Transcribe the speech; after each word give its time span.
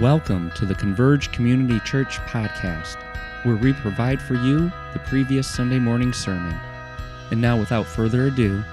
Welcome 0.00 0.50
to 0.56 0.66
the 0.66 0.74
Converge 0.74 1.30
Community 1.30 1.78
Church 1.84 2.18
podcast, 2.22 2.96
where 3.44 3.54
we 3.54 3.72
provide 3.72 4.20
for 4.20 4.34
you 4.34 4.72
the 4.92 4.98
previous 4.98 5.46
Sunday 5.46 5.78
morning 5.78 6.12
sermon. 6.12 6.52
And 7.30 7.40
now, 7.40 7.56
without 7.56 7.86
further 7.86 8.26
ado, 8.26 8.64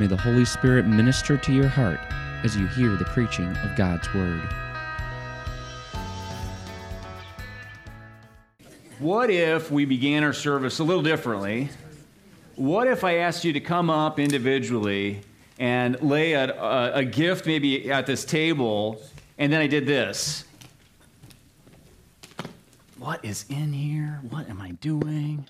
may 0.00 0.08
the 0.08 0.16
Holy 0.16 0.44
Spirit 0.44 0.84
minister 0.84 1.36
to 1.36 1.52
your 1.52 1.68
heart 1.68 2.00
as 2.42 2.56
you 2.56 2.66
hear 2.66 2.96
the 2.96 3.04
preaching 3.04 3.56
of 3.58 3.76
God's 3.76 4.12
Word. 4.12 4.42
What 8.98 9.30
if 9.30 9.70
we 9.70 9.84
began 9.84 10.24
our 10.24 10.32
service 10.32 10.80
a 10.80 10.84
little 10.84 11.04
differently? 11.04 11.68
What 12.56 12.88
if 12.88 13.04
I 13.04 13.18
asked 13.18 13.44
you 13.44 13.52
to 13.52 13.60
come 13.60 13.90
up 13.90 14.18
individually 14.18 15.20
and 15.60 16.02
lay 16.02 16.32
a, 16.32 16.52
a, 16.60 16.92
a 16.94 17.04
gift 17.04 17.46
maybe 17.46 17.92
at 17.92 18.06
this 18.06 18.24
table, 18.24 19.00
and 19.38 19.52
then 19.52 19.60
I 19.60 19.68
did 19.68 19.86
this? 19.86 20.46
What 23.08 23.24
is 23.24 23.46
in 23.48 23.72
here? 23.72 24.20
What 24.28 24.50
am 24.50 24.60
I 24.60 24.72
doing? 24.72 25.46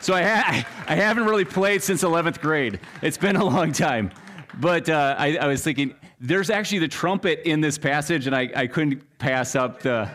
So 0.00 0.14
I, 0.14 0.22
ha- 0.22 0.64
I 0.86 0.94
haven't 0.94 1.24
really 1.24 1.44
played 1.44 1.82
since 1.82 2.04
11th 2.04 2.40
grade. 2.40 2.78
It's 3.02 3.18
been 3.18 3.34
a 3.34 3.44
long 3.44 3.72
time. 3.72 4.12
But 4.60 4.88
uh, 4.88 5.16
I, 5.18 5.36
I 5.38 5.46
was 5.48 5.64
thinking, 5.64 5.96
there's 6.20 6.50
actually 6.50 6.78
the 6.78 6.88
trumpet 6.88 7.42
in 7.44 7.60
this 7.60 7.78
passage, 7.78 8.26
and 8.26 8.34
I, 8.34 8.50
I 8.54 8.66
couldn't 8.66 9.18
pass 9.18 9.54
up 9.54 9.82
the, 9.82 10.08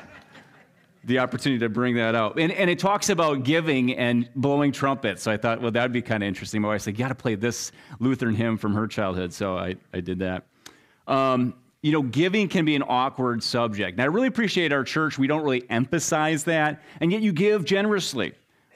the 1.04 1.20
opportunity 1.20 1.60
to 1.60 1.70
bring 1.70 1.96
that 1.96 2.16
out. 2.16 2.40
And, 2.40 2.52
and 2.52 2.70
it 2.70 2.80
talks 2.80 3.10
about 3.10 3.44
giving 3.44 3.96
and 3.98 4.30
blowing 4.36 4.72
trumpets. 4.72 5.24
So 5.24 5.32
I 5.32 5.38
thought, 5.38 5.62
well, 5.62 5.72
that 5.72 5.82
would 5.82 5.92
be 5.92 6.02
kind 6.02 6.24
of 6.24 6.28
interesting. 6.28 6.62
My 6.62 6.70
wife 6.70 6.82
said, 6.82 6.98
you 6.98 7.04
got 7.04 7.10
to 7.10 7.16
play 7.16 7.36
this 7.36 7.72
Lutheran 8.00 8.36
hymn 8.36 8.58
from 8.58 8.74
her 8.74 8.88
childhood. 8.88 9.34
So 9.34 9.58
I, 9.58 9.76
I 9.94 10.00
did 10.00 10.20
that. 10.20 10.46
Um, 11.08 11.54
you 11.82 11.92
know, 11.92 12.04
giving 12.04 12.48
can 12.48 12.66
be 12.66 12.76
an 12.76 12.84
awkward 12.88 13.42
subject. 13.44 13.94
And 13.94 14.02
I 14.02 14.06
really 14.06 14.28
appreciate 14.28 14.72
our 14.72 14.84
church. 14.84 15.18
We 15.18 15.28
don't 15.28 15.42
really 15.42 15.68
emphasize 15.70 16.44
that. 16.44 16.84
And 17.00 17.12
yet 17.12 17.22
you 17.22 17.32
give 17.32 17.66
generously. 17.66 18.34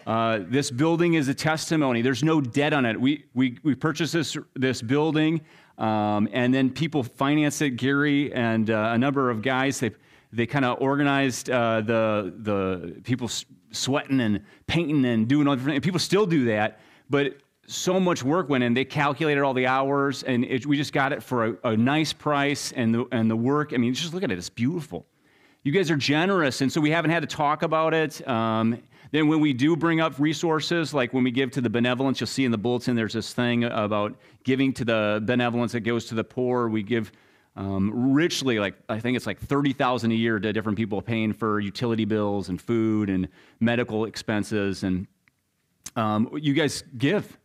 Uh, 0.08 0.40
this 0.48 0.70
building 0.70 1.16
is 1.16 1.28
a 1.28 1.34
testimony. 1.34 2.02
There's 2.02 2.24
no 2.24 2.40
debt 2.40 2.74
on 2.74 2.86
it. 2.86 3.00
We, 3.00 3.26
we, 3.34 3.58
we 3.64 3.74
purchased 3.74 4.14
this, 4.14 4.38
this 4.56 4.82
building, 4.82 5.42
um, 5.78 6.28
and 6.32 6.54
then 6.54 6.70
people 6.70 7.04
financed 7.04 7.62
it. 7.62 7.72
Gary 7.72 8.34
and 8.34 8.70
uh, 8.70 8.92
a 8.94 8.98
number 8.98 9.30
of 9.30 9.42
guys, 9.42 9.80
they, 9.80 9.92
they 10.32 10.46
kind 10.46 10.66
of 10.66 10.82
organized 10.82 11.50
uh, 11.50 11.82
the, 11.82 12.34
the 12.38 13.02
people 13.04 13.30
sweating 13.72 14.22
and 14.22 14.42
painting 14.68 15.06
and 15.06 15.28
doing 15.28 15.48
all 15.48 15.56
different 15.56 15.84
People 15.84 16.00
still 16.00 16.26
do 16.26 16.46
that, 16.46 16.80
but 17.10 17.38
so 17.68 18.00
much 18.00 18.24
work 18.24 18.48
went 18.48 18.64
in. 18.64 18.74
They 18.74 18.86
calculated 18.86 19.42
all 19.42 19.54
the 19.54 19.68
hours, 19.68 20.24
and 20.24 20.46
it, 20.46 20.66
we 20.66 20.78
just 20.78 20.94
got 20.94 21.12
it 21.12 21.24
for 21.24 21.46
a, 21.46 21.72
a 21.72 21.78
nice 21.78 22.14
price, 22.14 22.72
and 22.74 22.94
the, 22.94 23.06
and 23.12 23.30
the 23.30 23.36
work. 23.36 23.74
I 23.74 23.78
mean, 23.78 23.94
just 23.94 24.14
look 24.14 24.24
at 24.24 24.32
it, 24.32 24.38
it's 24.38 24.50
beautiful. 24.50 25.06
You 25.64 25.72
guys 25.72 25.90
are 25.90 25.96
generous, 25.98 26.62
and 26.62 26.72
so 26.72 26.80
we 26.80 26.92
haven't 26.92 27.12
had 27.12 27.22
to 27.22 27.28
talk 27.28 27.64
about 27.64 27.94
it. 27.94 28.26
Um, 28.28 28.82
then, 29.16 29.30
when 29.30 29.40
we 29.40 29.54
do 29.54 29.78
bring 29.78 30.02
up 30.02 30.20
resources, 30.20 30.94
like 30.94 31.14
when 31.14 31.24
we 31.24 31.32
give 31.32 31.50
to 31.52 31.62
the 31.62 31.70
benevolence, 31.70 32.20
you'll 32.20 32.28
see 32.28 32.44
in 32.44 32.52
the 32.52 32.58
bulletin 32.58 32.98
there's 32.98 33.14
this 33.14 33.34
thing 33.34 33.64
about 33.64 34.16
giving 34.44 34.74
to 34.74 34.84
the 34.84 35.22
benevolence 35.24 35.72
that 35.72 35.82
goes 35.82 36.06
to 36.08 36.16
the 36.16 36.24
poor. 36.24 36.68
We 36.68 36.84
give 36.84 37.14
um, 37.56 38.14
richly, 38.14 38.60
like 38.60 38.76
I 38.90 39.00
think 39.00 39.16
it's 39.16 39.26
like 39.26 39.40
thirty 39.40 39.72
thousand 39.72 40.12
a 40.12 40.16
year 40.16 40.38
to 40.40 40.52
different 40.52 40.78
people 40.78 41.02
paying 41.02 41.32
for 41.32 41.62
utility 41.62 42.04
bills 42.04 42.50
and 42.50 42.62
food 42.62 43.10
and 43.10 43.30
medical 43.62 44.04
expenses, 44.04 44.84
and 44.84 45.08
um, 45.96 46.30
you 46.36 46.54
guys 46.54 46.84
give. 46.98 47.38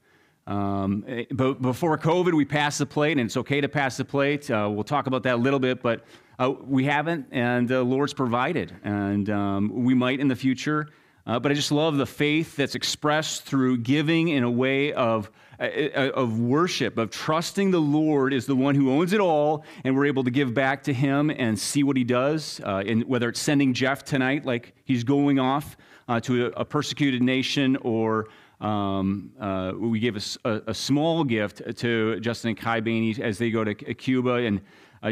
Um, 0.49 1.05
but 1.31 1.63
before 1.63 1.97
COVID, 1.97 2.33
we 2.35 2.45
passed 2.45 2.81
the 2.81 2.87
plate, 2.87 3.13
and 3.13 3.21
it's 3.21 3.37
okay 3.37 3.61
to 3.61 3.69
pass 3.69 3.97
the 3.97 4.05
plate. 4.05 4.51
Uh, 4.51 4.69
we'll 4.73 4.83
talk 4.83 5.07
about 5.07 5.23
that 5.23 5.35
a 5.35 5.37
little 5.37 5.61
bit, 5.61 5.81
but 5.81 6.05
uh, 6.41 6.51
we 6.51 6.85
haven't, 6.85 7.27
and 7.31 7.69
the 7.69 7.85
Lord's 7.85 8.13
provided, 8.13 8.75
and 8.83 9.31
um, 9.31 9.85
we 9.85 9.95
might 9.95 10.19
in 10.19 10.27
the 10.27 10.35
future. 10.35 10.89
Uh, 11.31 11.39
but 11.39 11.53
I 11.53 11.55
just 11.55 11.71
love 11.71 11.97
the 11.97 12.07
faith 12.07 12.57
that's 12.57 12.75
expressed 12.75 13.45
through 13.45 13.79
giving 13.79 14.31
in 14.31 14.43
a 14.43 14.51
way 14.51 14.93
of, 14.93 15.31
uh, 15.61 15.63
uh, 15.63 16.11
of 16.13 16.41
worship, 16.41 16.99
of 16.99 17.11
trusting 17.11 17.71
the 17.71 17.81
Lord 17.81 18.33
is 18.33 18.47
the 18.47 18.57
one 18.57 18.75
who 18.75 18.91
owns 18.91 19.13
it 19.13 19.21
all, 19.21 19.65
and 19.85 19.97
we're 19.97 20.07
able 20.07 20.25
to 20.25 20.33
give 20.33 20.53
back 20.55 20.83
to 20.83 20.93
Him 20.93 21.31
and 21.31 21.57
see 21.57 21.85
what 21.85 21.97
He 21.97 22.03
does. 22.03 22.61
Uh, 22.67 22.83
and 22.85 23.05
whether 23.05 23.29
it's 23.29 23.39
sending 23.39 23.75
Jeff 23.75 24.05
tonight, 24.05 24.45
like 24.45 24.75
he's 24.83 25.05
going 25.05 25.39
off 25.39 25.77
uh, 26.09 26.19
to 26.19 26.47
a, 26.47 26.49
a, 26.63 26.65
persecuted 26.65 27.23
nation, 27.23 27.77
or 27.77 28.27
um, 28.61 29.31
uh, 29.39 29.71
we 29.79 30.01
gave 30.01 30.17
a, 30.45 30.63
a, 30.67 30.75
small 30.75 31.23
gift 31.23 31.63
to 31.77 32.19
Justin 32.19 32.49
and 32.49 32.59
Kai 32.59 32.81
Bainey 32.81 33.21
as 33.21 33.39
they 33.39 33.53
go 33.53 33.63
to 33.63 33.73
Cuba. 33.73 34.33
And 34.33 34.63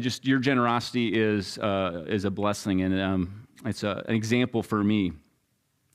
just 0.00 0.26
your 0.26 0.40
generosity 0.40 1.14
is, 1.14 1.60
is 1.62 2.24
a 2.24 2.30
blessing, 2.32 2.82
and 2.82 3.00
um, 3.00 3.46
it's 3.64 3.84
a, 3.84 4.04
an 4.08 4.16
example 4.16 4.64
for 4.64 4.82
me. 4.82 5.12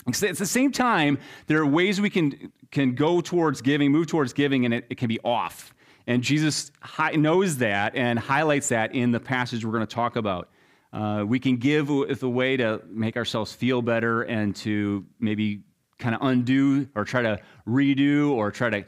At 0.08 0.38
the 0.38 0.46
same 0.46 0.72
time, 0.72 1.18
there 1.48 1.60
are 1.60 1.66
ways 1.66 2.02
we 2.02 2.10
can, 2.10 2.52
can 2.72 2.96
go 2.96 3.22
towards 3.22 3.62
giving, 3.62 3.92
move 3.92 4.08
towards 4.08 4.34
giving, 4.34 4.66
and 4.66 4.74
it, 4.74 4.86
it 4.90 4.98
can 4.98 5.08
be 5.08 5.20
off. 5.24 5.74
And 6.08 6.22
Jesus 6.22 6.72
knows 7.16 7.58
that 7.58 7.96
and 7.96 8.20
highlights 8.20 8.70
that 8.70 8.94
in 8.94 9.12
the 9.12 9.20
passage 9.20 9.64
we're 9.64 9.72
going 9.72 9.88
to 9.88 9.96
talk 9.96 10.16
about. 10.16 10.50
Uh, 10.92 11.24
we 11.26 11.40
can 11.40 11.58
give 11.58 11.90
with 11.90 12.22
a 12.24 12.30
way 12.30 12.58
to 12.58 12.82
make 12.90 13.18
ourselves 13.18 13.54
feel 13.54 13.82
better 13.82 14.24
and 14.24 14.56
to 14.58 15.06
maybe 15.20 15.62
kind 15.98 16.14
of 16.14 16.22
undo 16.22 16.88
or 16.96 17.06
try 17.06 17.22
to 17.22 17.40
redo 17.68 18.32
or 18.32 18.52
try 18.52 18.70
to 18.70 18.84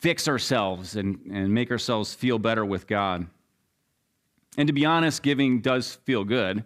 fix 0.00 0.28
ourselves 0.28 0.96
and, 0.96 1.18
and 1.32 1.54
make 1.54 1.70
ourselves 1.70 2.12
feel 2.12 2.38
better 2.38 2.64
with 2.64 2.86
God. 2.86 3.26
And 4.58 4.66
to 4.66 4.72
be 4.72 4.84
honest, 4.84 5.22
giving 5.22 5.60
does 5.60 5.94
feel 6.04 6.24
good. 6.24 6.64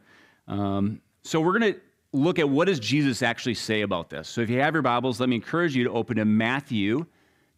Um, 0.48 1.00
so 1.22 1.40
we're 1.40 1.58
going 1.58 1.74
to 1.74 1.80
look 2.12 2.38
at 2.38 2.48
what 2.48 2.66
does 2.66 2.80
Jesus 2.80 3.22
actually 3.22 3.54
say 3.54 3.82
about 3.82 4.10
this. 4.10 4.28
So 4.28 4.40
if 4.40 4.50
you 4.50 4.60
have 4.60 4.74
your 4.74 4.82
Bibles, 4.82 5.20
let 5.20 5.28
me 5.28 5.36
encourage 5.36 5.76
you 5.76 5.84
to 5.84 5.90
open 5.90 6.16
to 6.16 6.24
Matthew 6.24 7.06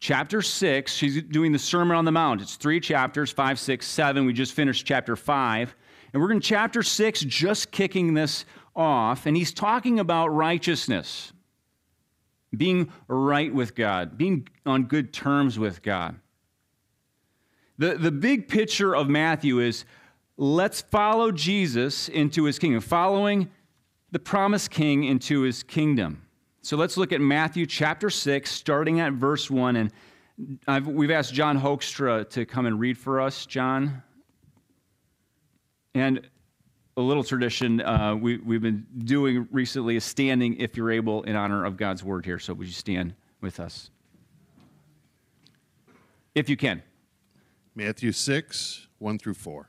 chapter 0.00 0.42
6. 0.42 0.92
She's 0.92 1.22
doing 1.22 1.52
the 1.52 1.58
Sermon 1.58 1.96
on 1.96 2.04
the 2.04 2.12
Mount. 2.12 2.42
It's 2.42 2.56
three 2.56 2.80
chapters, 2.80 3.30
5, 3.30 3.58
6, 3.58 3.86
7. 3.86 4.26
We 4.26 4.32
just 4.32 4.52
finished 4.52 4.86
chapter 4.86 5.14
5. 5.14 5.76
And 6.12 6.20
we're 6.20 6.32
in 6.32 6.40
chapter 6.40 6.82
6, 6.82 7.20
just 7.20 7.70
kicking 7.70 8.14
this 8.14 8.44
off. 8.74 9.26
And 9.26 9.36
he's 9.36 9.52
talking 9.52 10.00
about 10.00 10.28
righteousness, 10.28 11.32
being 12.56 12.92
right 13.06 13.54
with 13.54 13.76
God, 13.76 14.18
being 14.18 14.48
on 14.66 14.84
good 14.84 15.12
terms 15.12 15.58
with 15.58 15.82
God. 15.82 16.16
The, 17.78 17.94
the 17.96 18.10
big 18.10 18.48
picture 18.48 18.94
of 18.94 19.08
Matthew 19.08 19.60
is 19.60 19.84
let's 20.36 20.80
follow 20.80 21.30
Jesus 21.30 22.08
into 22.08 22.44
his 22.44 22.58
kingdom. 22.58 22.80
Following 22.80 23.50
the 24.12 24.18
promised 24.18 24.70
king 24.70 25.04
into 25.04 25.42
his 25.42 25.62
kingdom. 25.62 26.26
So 26.62 26.76
let's 26.76 26.96
look 26.96 27.12
at 27.12 27.20
Matthew 27.20 27.66
chapter 27.66 28.10
6, 28.10 28.50
starting 28.50 29.00
at 29.00 29.14
verse 29.14 29.50
1. 29.50 29.76
And 29.76 29.92
I've, 30.66 30.86
we've 30.86 31.10
asked 31.10 31.32
John 31.32 31.58
Hoekstra 31.58 32.28
to 32.30 32.44
come 32.44 32.66
and 32.66 32.78
read 32.78 32.98
for 32.98 33.20
us. 33.20 33.46
John? 33.46 34.02
And 35.94 36.28
a 36.96 37.00
little 37.00 37.24
tradition 37.24 37.80
uh, 37.80 38.14
we, 38.14 38.36
we've 38.38 38.60
been 38.60 38.86
doing 38.98 39.48
recently 39.50 39.96
is 39.96 40.04
standing, 40.04 40.56
if 40.56 40.76
you're 40.76 40.90
able, 40.90 41.22
in 41.22 41.34
honor 41.34 41.64
of 41.64 41.76
God's 41.76 42.04
word 42.04 42.26
here. 42.26 42.38
So 42.38 42.52
would 42.54 42.66
you 42.66 42.72
stand 42.72 43.14
with 43.40 43.58
us? 43.58 43.90
If 46.34 46.48
you 46.48 46.56
can. 46.56 46.82
Matthew 47.74 48.12
6, 48.12 48.88
1 48.98 49.18
through 49.18 49.34
4. 49.34 49.68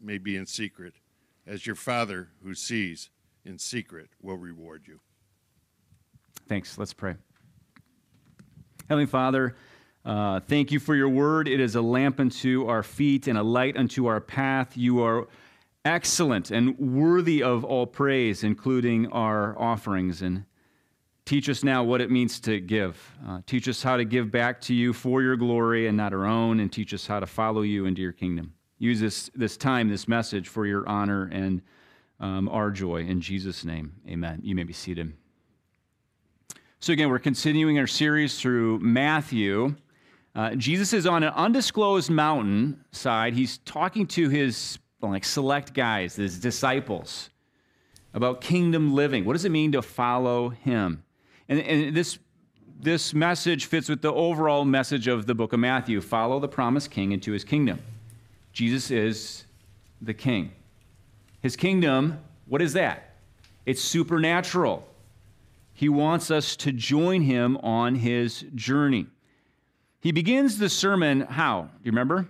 may 0.00 0.18
be 0.18 0.36
in 0.36 0.46
secret, 0.46 0.94
as 1.46 1.66
your 1.66 1.76
Father 1.76 2.28
who 2.42 2.54
sees 2.54 3.10
in 3.44 3.58
secret 3.58 4.10
will 4.20 4.36
reward 4.36 4.82
you. 4.86 5.00
Thanks. 6.48 6.78
Let's 6.78 6.94
pray. 6.94 7.16
Heavenly 8.88 9.06
Father, 9.06 9.56
Uh, 10.02 10.40
thank 10.40 10.72
you 10.72 10.80
for 10.80 10.94
your 10.94 11.10
word. 11.10 11.46
It 11.46 11.60
is 11.60 11.74
a 11.74 11.82
lamp 11.82 12.20
unto 12.20 12.66
our 12.66 12.82
feet 12.82 13.28
and 13.28 13.36
a 13.36 13.42
light 13.42 13.76
unto 13.76 14.06
our 14.06 14.18
path. 14.18 14.74
You 14.74 15.02
are 15.02 15.28
excellent 15.84 16.50
and 16.50 16.78
worthy 16.78 17.42
of 17.42 17.64
all 17.64 17.86
praise, 17.86 18.42
including 18.42 19.08
our 19.08 19.54
offerings. 19.58 20.22
And 20.22 20.46
teach 21.26 21.50
us 21.50 21.62
now 21.62 21.84
what 21.84 22.00
it 22.00 22.10
means 22.10 22.40
to 22.40 22.60
give. 22.60 23.14
Uh, 23.28 23.42
teach 23.44 23.68
us 23.68 23.82
how 23.82 23.98
to 23.98 24.06
give 24.06 24.30
back 24.30 24.62
to 24.62 24.74
you 24.74 24.94
for 24.94 25.20
your 25.20 25.36
glory 25.36 25.86
and 25.86 25.98
not 25.98 26.14
our 26.14 26.24
own, 26.24 26.60
and 26.60 26.72
teach 26.72 26.94
us 26.94 27.06
how 27.06 27.20
to 27.20 27.26
follow 27.26 27.60
you 27.60 27.84
into 27.84 28.00
your 28.00 28.12
kingdom. 28.12 28.54
Use 28.80 28.98
this, 28.98 29.30
this 29.34 29.58
time, 29.58 29.90
this 29.90 30.08
message 30.08 30.48
for 30.48 30.66
your 30.66 30.88
honor 30.88 31.28
and 31.30 31.60
um, 32.18 32.48
our 32.48 32.70
joy. 32.70 33.02
In 33.02 33.20
Jesus' 33.20 33.62
name, 33.62 33.92
amen. 34.08 34.40
You 34.42 34.54
may 34.54 34.64
be 34.64 34.72
seated. 34.72 35.12
So, 36.80 36.94
again, 36.94 37.10
we're 37.10 37.18
continuing 37.18 37.78
our 37.78 37.86
series 37.86 38.40
through 38.40 38.78
Matthew. 38.78 39.76
Uh, 40.34 40.54
Jesus 40.54 40.94
is 40.94 41.06
on 41.06 41.22
an 41.22 41.32
undisclosed 41.34 42.08
mountain 42.08 42.82
side. 42.90 43.34
He's 43.34 43.58
talking 43.58 44.06
to 44.08 44.30
his 44.30 44.78
like 45.02 45.26
select 45.26 45.74
guys, 45.74 46.16
his 46.16 46.38
disciples, 46.38 47.28
about 48.14 48.40
kingdom 48.40 48.94
living. 48.94 49.26
What 49.26 49.34
does 49.34 49.44
it 49.44 49.50
mean 49.50 49.72
to 49.72 49.82
follow 49.82 50.48
him? 50.48 51.04
And, 51.50 51.60
and 51.60 51.94
this, 51.94 52.18
this 52.80 53.12
message 53.12 53.66
fits 53.66 53.90
with 53.90 54.00
the 54.00 54.12
overall 54.12 54.64
message 54.64 55.06
of 55.06 55.26
the 55.26 55.34
book 55.34 55.52
of 55.52 55.60
Matthew 55.60 56.00
follow 56.00 56.40
the 56.40 56.48
promised 56.48 56.90
king 56.90 57.12
into 57.12 57.32
his 57.32 57.44
kingdom. 57.44 57.78
Jesus 58.52 58.90
is 58.90 59.44
the 60.00 60.14
king. 60.14 60.52
His 61.40 61.56
kingdom, 61.56 62.20
what 62.46 62.60
is 62.62 62.72
that? 62.74 63.14
It's 63.66 63.80
supernatural. 63.80 64.86
He 65.72 65.88
wants 65.88 66.30
us 66.30 66.56
to 66.56 66.72
join 66.72 67.22
him 67.22 67.56
on 67.58 67.94
his 67.94 68.44
journey. 68.54 69.06
He 70.00 70.12
begins 70.12 70.58
the 70.58 70.68
sermon 70.68 71.22
how? 71.22 71.62
Do 71.62 71.68
you 71.84 71.92
remember? 71.92 72.28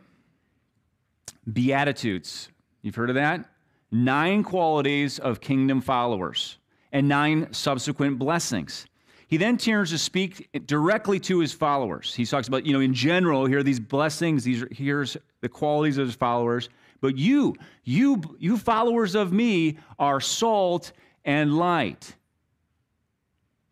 Beatitudes. 1.50 2.48
You've 2.82 2.94
heard 2.94 3.10
of 3.10 3.16
that? 3.16 3.48
Nine 3.90 4.42
qualities 4.42 5.18
of 5.18 5.40
kingdom 5.40 5.80
followers 5.80 6.58
and 6.92 7.08
nine 7.08 7.52
subsequent 7.52 8.18
blessings. 8.18 8.86
He 9.30 9.36
then 9.36 9.58
turns 9.58 9.90
to 9.90 9.98
speak 9.98 10.50
directly 10.66 11.20
to 11.20 11.38
his 11.38 11.52
followers. 11.52 12.12
He 12.12 12.26
talks 12.26 12.48
about, 12.48 12.66
you 12.66 12.72
know, 12.72 12.80
in 12.80 12.92
general, 12.92 13.46
here 13.46 13.58
are 13.58 13.62
these 13.62 13.78
blessings, 13.78 14.42
these 14.42 14.62
are, 14.62 14.68
here's 14.72 15.16
the 15.40 15.48
qualities 15.48 15.98
of 15.98 16.06
his 16.08 16.16
followers. 16.16 16.68
But 17.00 17.16
you, 17.16 17.54
you, 17.84 18.20
you 18.40 18.58
followers 18.58 19.14
of 19.14 19.32
me 19.32 19.78
are 20.00 20.20
salt 20.20 20.90
and 21.24 21.56
light. 21.56 22.16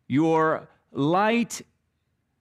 You're 0.06 0.69
light 0.93 1.61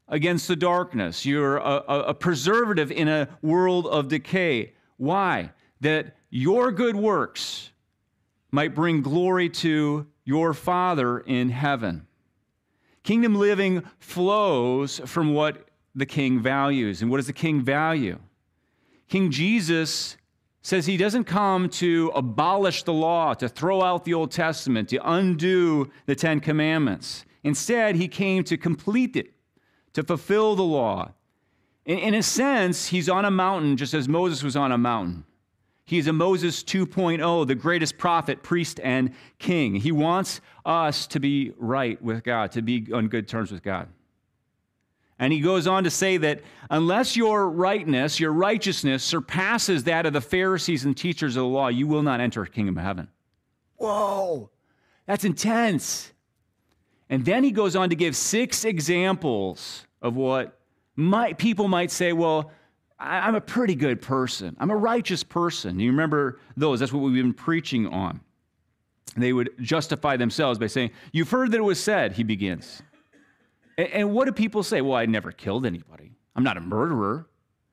against 0.07 0.47
the 0.47 0.55
darkness. 0.55 1.25
You're 1.25 1.57
a, 1.57 1.83
a, 1.87 2.13
preservative 2.13 2.91
in 2.91 3.07
a 3.07 3.27
world 3.41 3.87
of 3.87 4.09
decay. 4.09 4.73
Why? 4.97 5.49
That 5.81 6.15
your 6.29 6.71
good 6.71 6.95
works 6.95 7.71
might 8.51 8.75
bring 8.75 9.01
glory 9.01 9.49
to 9.49 10.05
your 10.23 10.53
Father 10.53 11.17
in 11.17 11.49
heaven. 11.49 12.05
Kingdom 13.07 13.36
living 13.36 13.83
flows 14.00 15.00
from 15.06 15.33
what 15.33 15.69
the 15.95 16.06
king 16.06 16.42
values. 16.42 17.01
And 17.01 17.09
what 17.09 17.19
does 17.19 17.27
the 17.27 17.31
king 17.31 17.62
value? 17.62 18.19
King 19.07 19.31
Jesus 19.31 20.18
says 20.62 20.86
he 20.86 20.98
doesn't 20.98 21.24
come 21.24 21.69
to 21.69 22.12
abolish 22.13 22.83
the 22.83 22.92
law, 22.92 23.33
to 23.36 23.48
throw 23.48 23.81
out 23.81 24.04
the 24.04 24.13
Old 24.13 24.31
Testament, 24.31 24.89
to 24.89 24.98
undo 25.09 25.89
the 26.06 26.15
Ten 26.15 26.42
Commandments. 26.42 27.24
Instead, 27.45 27.95
he 27.95 28.09
came 28.09 28.44
to 28.44 28.57
complete 28.57 29.15
it, 29.15 29.31
to 29.94 30.04
fulfill 30.04 30.57
the 30.57 30.63
law. 30.63 31.13
In, 31.86 32.00
in 32.00 32.13
a 32.13 32.21
sense, 32.21 32.88
he's 32.88 33.07
on 33.07 33.24
a 33.24 33.31
mountain 33.31 33.77
just 33.77 33.94
as 33.94 34.09
Moses 34.09 34.44
was 34.44 34.57
on 34.57 34.74
a 34.74 34.77
mountain. 34.77 35.24
He's 35.87 36.07
a 36.07 36.13
Moses 36.13 36.65
2.0, 36.65 37.47
the 37.47 37.55
greatest 37.55 37.97
prophet, 37.97 38.43
priest, 38.43 38.81
and 38.83 39.13
king. 39.39 39.73
He 39.73 39.93
wants 39.93 40.41
us 40.65 41.07
to 41.07 41.19
be 41.21 41.53
right 41.57 41.99
with 42.01 42.25
God, 42.25 42.51
to 42.51 42.61
be 42.61 42.87
on 42.93 43.07
good 43.07 43.25
terms 43.25 43.53
with 43.53 43.63
God. 43.63 43.87
And 45.17 45.31
he 45.31 45.39
goes 45.39 45.65
on 45.65 45.85
to 45.85 45.89
say 45.89 46.17
that 46.17 46.41
unless 46.69 47.15
your 47.15 47.49
rightness, 47.49 48.19
your 48.19 48.33
righteousness 48.33 49.01
surpasses 49.01 49.85
that 49.85 50.05
of 50.05 50.11
the 50.11 50.19
Pharisees 50.19 50.83
and 50.83 50.95
teachers 50.95 51.37
of 51.37 51.43
the 51.43 51.47
law, 51.47 51.69
you 51.69 51.87
will 51.87 52.03
not 52.03 52.19
enter 52.19 52.43
the 52.43 52.49
kingdom 52.49 52.77
of 52.77 52.83
heaven. 52.83 53.07
Whoa, 53.77 54.49
that's 55.05 55.23
intense. 55.23 56.11
And 57.09 57.23
then 57.23 57.45
he 57.45 57.51
goes 57.51 57.77
on 57.77 57.91
to 57.91 57.95
give 57.95 58.13
six 58.13 58.65
examples 58.65 59.87
of 60.01 60.17
what 60.17 60.59
might, 60.97 61.37
people 61.37 61.69
might 61.69 61.91
say, 61.91 62.11
well, 62.11 62.51
I'm 62.99 63.35
a 63.35 63.41
pretty 63.41 63.75
good 63.75 64.01
person. 64.01 64.55
I'm 64.59 64.71
a 64.71 64.75
righteous 64.75 65.23
person. 65.23 65.79
You 65.79 65.91
remember 65.91 66.39
those? 66.55 66.79
That's 66.79 66.91
what 66.91 67.03
we've 67.03 67.21
been 67.21 67.33
preaching 67.33 67.88
on. 67.88 68.21
They 69.15 69.33
would 69.33 69.51
justify 69.61 70.17
themselves 70.17 70.59
by 70.59 70.67
saying, 70.67 70.91
You've 71.11 71.29
heard 71.29 71.51
that 71.51 71.57
it 71.57 71.63
was 71.63 71.81
said, 71.81 72.13
he 72.13 72.23
begins. 72.23 72.81
And, 73.77 74.11
what 74.11 74.25
do 74.25 74.31
people 74.31 74.63
say? 74.63 74.81
Well, 74.81 74.97
I 74.97 75.05
never 75.05 75.31
killed 75.31 75.65
anybody. 75.65 76.11
I'm 76.35 76.44
not 76.44 76.57
a 76.57 76.61
murderer. 76.61 77.27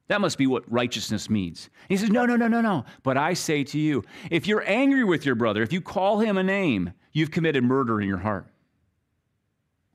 That 0.09 0.21
must 0.21 0.37
be 0.37 0.47
what 0.47 0.71
righteousness 0.71 1.31
means. 1.31 1.71
He 1.88 1.97
says, 1.97 2.11
No, 2.11 2.26
no, 2.26 2.37
no, 2.37 2.47
no, 2.47 2.61
no. 2.61 2.85
But 3.03 3.17
I 3.17 3.32
say 3.32 3.65
to 3.65 3.79
you, 3.79 4.05
if 4.31 4.47
you're 4.47 4.65
angry 4.67 5.05
with 5.05 5.25
your 5.25 5.35
brother, 5.35 5.62
if 5.62 5.73
you 5.73 5.81
call 5.81 6.19
him 6.19 6.37
a 6.37 6.43
name, 6.43 6.93
you've 7.12 7.31
committed 7.31 7.65
murder 7.65 8.00
in 8.00 8.09
your 8.09 8.19
heart. 8.19 8.47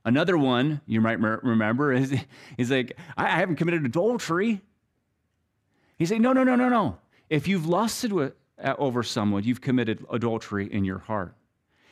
Another 0.05 0.37
one 0.37 0.81
you 0.87 1.01
might 1.01 1.19
remember 1.19 1.93
is, 1.93 2.15
is 2.57 2.71
like, 2.71 2.97
I 3.17 3.27
haven't 3.27 3.57
committed 3.57 3.85
adultery. 3.85 4.61
He's 5.99 6.09
saying, 6.09 6.21
no, 6.21 6.31
no, 6.33 6.43
no, 6.43 6.55
no, 6.55 6.69
no. 6.69 6.97
If 7.29 7.47
you've 7.47 7.67
lusted 7.67 8.13
uh, 8.13 8.73
over 8.77 9.03
someone, 9.03 9.43
you've 9.43 9.61
committed 9.61 10.03
adultery 10.09 10.71
in 10.71 10.85
your 10.85 10.99
heart. 10.99 11.35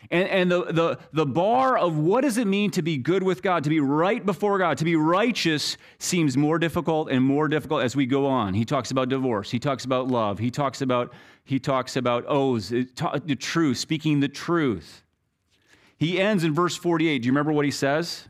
And, 0.09 0.30
and 0.30 0.51
the, 0.51 0.63
the, 0.71 1.00
the 1.12 1.25
bar 1.25 1.77
of 1.77 1.98
what 1.98 2.21
does 2.21 2.38
it 2.38 2.48
mean 2.48 2.71
to 2.71 2.81
be 2.81 2.98
good 2.98 3.24
with 3.24 3.42
God, 3.42 3.65
to 3.65 3.69
be 3.69 3.81
right 3.81 4.25
before 4.25 4.57
God, 4.57 4.77
to 4.77 4.86
be 4.86 4.95
righteous 4.95 5.75
seems 6.00 6.38
more 6.38 6.58
difficult 6.58 7.10
and 7.12 7.22
more 7.22 7.50
difficult 7.50 7.84
as 7.84 7.96
we 7.96 8.05
go 8.05 8.25
on. 8.25 8.53
He 8.53 8.63
talks 8.63 8.91
about 8.91 9.10
divorce. 9.10 9.51
He 9.51 9.60
talks 9.60 9.84
about 9.84 10.08
love. 10.08 10.39
He 10.39 10.50
talks 10.50 10.82
about, 10.82 11.12
he 11.43 11.60
talks 11.60 11.98
about 11.98 12.24
oaths, 12.27 12.70
the 12.70 13.38
truth, 13.38 13.77
speaking 13.77 14.22
the 14.22 14.29
truth. 14.29 15.03
He 15.98 16.22
ends 16.22 16.46
in 16.46 16.53
verse 16.53 16.77
48. 16.77 17.20
Do 17.20 17.25
you 17.25 17.32
remember 17.34 17.51
what 17.51 17.65
he 17.65 17.72
says 17.72 18.29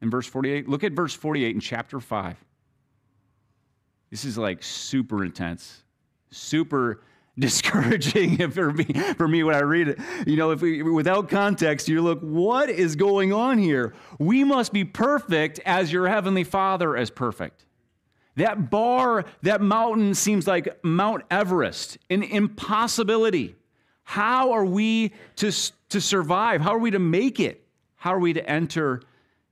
in 0.00 0.10
verse 0.10 0.28
48? 0.28 0.68
Look 0.68 0.84
at 0.84 0.92
verse 0.92 1.14
48 1.14 1.54
in 1.56 1.60
chapter 1.60 1.98
5. 1.98 2.36
This 4.10 4.24
is 4.24 4.38
like 4.38 4.62
super 4.62 5.24
intense, 5.24 5.82
super 6.30 7.02
discouraging 7.38 8.50
for 8.50 8.72
me, 8.72 8.84
for 9.16 9.28
me 9.28 9.44
when 9.44 9.54
I 9.54 9.60
read 9.60 9.88
it. 9.88 9.98
You 10.26 10.36
know, 10.36 10.50
if 10.50 10.60
we, 10.60 10.82
without 10.82 11.28
context, 11.28 11.88
you 11.88 12.02
look, 12.02 12.20
what 12.20 12.68
is 12.68 12.96
going 12.96 13.32
on 13.32 13.58
here? 13.58 13.94
We 14.18 14.44
must 14.44 14.72
be 14.72 14.84
perfect 14.84 15.60
as 15.64 15.92
your 15.92 16.08
heavenly 16.08 16.44
Father 16.44 16.96
is 16.96 17.10
perfect. 17.10 17.64
That 18.36 18.70
bar, 18.70 19.24
that 19.42 19.60
mountain 19.60 20.14
seems 20.14 20.46
like 20.46 20.78
Mount 20.84 21.24
Everest, 21.30 21.98
an 22.08 22.22
impossibility. 22.22 23.56
How 24.04 24.52
are 24.52 24.64
we 24.64 25.12
to, 25.36 25.52
to 25.90 26.00
survive? 26.00 26.60
How 26.60 26.74
are 26.74 26.78
we 26.78 26.92
to 26.92 26.98
make 26.98 27.40
it? 27.40 27.64
How 27.96 28.14
are 28.14 28.18
we 28.18 28.32
to 28.32 28.48
enter 28.48 29.02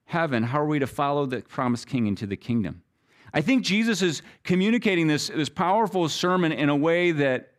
heaven? 0.04 0.44
How 0.44 0.60
are 0.60 0.66
we 0.66 0.78
to 0.78 0.86
follow 0.86 1.26
the 1.26 1.42
promised 1.42 1.88
king 1.88 2.06
into 2.06 2.26
the 2.26 2.36
kingdom? 2.36 2.82
I 3.36 3.42
think 3.42 3.64
Jesus 3.64 4.00
is 4.00 4.22
communicating 4.44 5.08
this, 5.08 5.28
this 5.28 5.50
powerful 5.50 6.08
sermon 6.08 6.52
in 6.52 6.70
a 6.70 6.74
way 6.74 7.12
that 7.12 7.52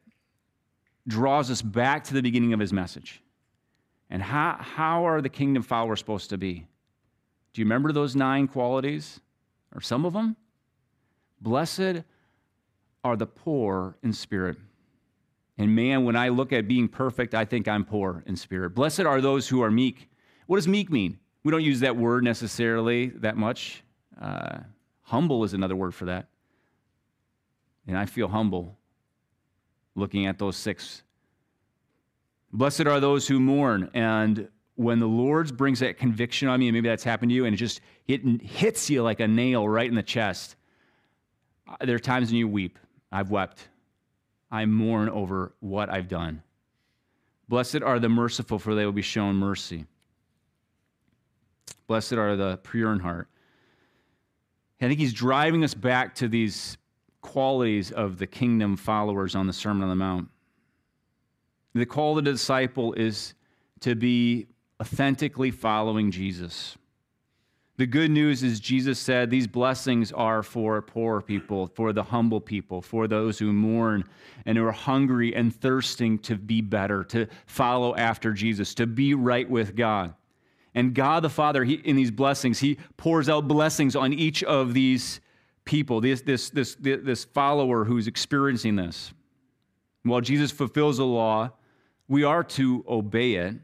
draws 1.07 1.51
us 1.51 1.61
back 1.61 2.03
to 2.05 2.15
the 2.15 2.23
beginning 2.23 2.51
of 2.51 2.59
his 2.59 2.73
message. 2.73 3.21
And 4.09 4.23
how, 4.23 4.57
how 4.59 5.05
are 5.05 5.21
the 5.21 5.29
kingdom 5.29 5.61
followers 5.61 5.99
supposed 5.99 6.31
to 6.31 6.37
be? 6.39 6.65
Do 7.53 7.61
you 7.61 7.65
remember 7.65 7.91
those 7.91 8.15
nine 8.15 8.47
qualities? 8.47 9.19
Or 9.75 9.79
some 9.79 10.03
of 10.03 10.13
them? 10.13 10.35
Blessed 11.41 12.01
are 13.03 13.15
the 13.15 13.27
poor 13.27 13.97
in 14.01 14.13
spirit. 14.13 14.57
And 15.59 15.75
man, 15.75 16.05
when 16.05 16.15
I 16.15 16.29
look 16.29 16.53
at 16.53 16.67
being 16.67 16.87
perfect, 16.87 17.35
I 17.35 17.45
think 17.45 17.67
I'm 17.67 17.85
poor 17.85 18.23
in 18.25 18.35
spirit. 18.35 18.71
Blessed 18.71 19.01
are 19.01 19.21
those 19.21 19.47
who 19.47 19.61
are 19.61 19.69
meek. 19.69 20.09
What 20.47 20.57
does 20.57 20.67
meek 20.67 20.89
mean? 20.89 21.19
We 21.43 21.51
don't 21.51 21.63
use 21.63 21.81
that 21.81 21.95
word 21.95 22.23
necessarily 22.23 23.09
that 23.09 23.37
much. 23.37 23.83
Uh, 24.19 24.61
humble 25.07 25.43
is 25.43 25.53
another 25.53 25.75
word 25.75 25.95
for 25.95 26.05
that. 26.05 26.27
And 27.87 27.97
I 27.97 28.05
feel 28.05 28.27
humble 28.27 28.77
looking 29.95 30.27
at 30.27 30.37
those 30.37 30.57
six. 30.57 31.03
Blessed 32.51 32.87
are 32.87 32.99
those 32.99 33.27
who 33.27 33.39
mourn. 33.39 33.89
And 33.93 34.49
when 34.75 34.99
the 34.99 35.07
Lord 35.07 35.55
brings 35.55 35.79
that 35.79 35.97
conviction 35.97 36.49
on 36.49 36.59
me, 36.59 36.67
and 36.67 36.75
maybe 36.75 36.89
that's 36.89 37.05
happened 37.05 37.31
to 37.31 37.35
you, 37.35 37.45
and 37.45 37.53
it 37.53 37.57
just 37.57 37.79
it 38.07 38.21
hits 38.41 38.89
you 38.89 39.01
like 39.01 39.21
a 39.21 39.27
nail 39.27 39.67
right 39.67 39.87
in 39.89 39.95
the 39.95 40.03
chest, 40.03 40.55
uh, 41.67 41.77
there 41.85 41.95
are 41.95 41.99
times 41.99 42.29
when 42.29 42.37
you 42.37 42.47
weep. 42.47 42.77
I've 43.11 43.31
wept. 43.31 43.69
I 44.51 44.65
mourn 44.65 45.07
over 45.09 45.53
what 45.61 45.89
I've 45.89 46.09
done. 46.09 46.43
Blessed 47.47 47.81
are 47.81 47.99
the 47.99 48.09
merciful, 48.09 48.59
for 48.59 48.75
they 48.75 48.85
will 48.85 48.91
be 48.91 49.01
shown 49.01 49.35
mercy. 49.35 49.85
Blessed 51.87 52.13
are 52.13 52.35
the 52.35 52.57
pure 52.57 52.91
in 52.91 52.99
heart. 52.99 53.29
I 54.81 54.87
think 54.87 54.99
he's 54.99 55.13
driving 55.13 55.63
us 55.63 55.73
back 55.73 56.15
to 56.15 56.27
these 56.27 56.77
qualities 57.21 57.91
of 57.91 58.19
the 58.19 58.27
kingdom 58.27 58.77
followers 58.77 59.35
on 59.35 59.47
the 59.47 59.53
Sermon 59.53 59.83
on 59.83 59.89
the 59.89 59.95
Mount. 59.95 60.29
The 61.73 61.85
call 61.85 62.17
of 62.17 62.23
the 62.23 62.31
disciple 62.31 62.93
is 62.93 63.33
to 63.81 63.95
be 63.95 64.47
authentically 64.79 65.51
following 65.51 66.11
Jesus. 66.11 66.77
The 67.77 67.85
good 67.85 68.09
news 68.09 68.41
is 68.41 68.59
Jesus 68.59 68.97
said 68.97 69.29
these 69.29 69.45
blessings 69.45 70.11
are 70.11 70.41
for 70.41 70.81
poor 70.81 71.21
people, 71.21 71.67
for 71.67 71.93
the 71.93 72.01
humble 72.01 72.41
people, 72.41 72.81
for 72.81 73.07
those 73.07 73.37
who 73.37 73.53
mourn 73.53 74.03
and 74.47 74.57
who 74.57 74.65
are 74.65 74.71
hungry 74.71 75.35
and 75.35 75.55
thirsting 75.55 76.17
to 76.19 76.35
be 76.35 76.61
better, 76.61 77.03
to 77.05 77.27
follow 77.45 77.95
after 77.95 78.33
Jesus, 78.33 78.73
to 78.75 78.87
be 78.87 79.13
right 79.13 79.47
with 79.47 79.75
God. 79.75 80.15
And 80.77 80.93
God 80.93 81.23
the 81.23 81.29
Father, 81.29 81.63
he, 81.63 81.73
in 81.73 81.95
these 81.95 82.11
blessings, 82.11 82.59
He 82.59 82.77
pours 82.97 83.29
out 83.29 83.47
blessings 83.47 83.95
on 83.95 84.13
each 84.13 84.43
of 84.43 84.75
these 84.75 85.21
people, 85.65 86.01
this, 86.01 86.21
this, 86.21 86.51
this, 86.51 86.77
this 86.79 87.23
follower 87.25 87.83
who's 87.83 88.05
experiencing 88.05 88.75
this. 88.75 89.11
While 90.03 90.21
Jesus 90.21 90.51
fulfills 90.51 90.97
the 90.97 91.05
law, 91.05 91.49
we 92.07 92.23
are 92.23 92.43
to 92.43 92.85
obey 92.87 93.33
it. 93.33 93.55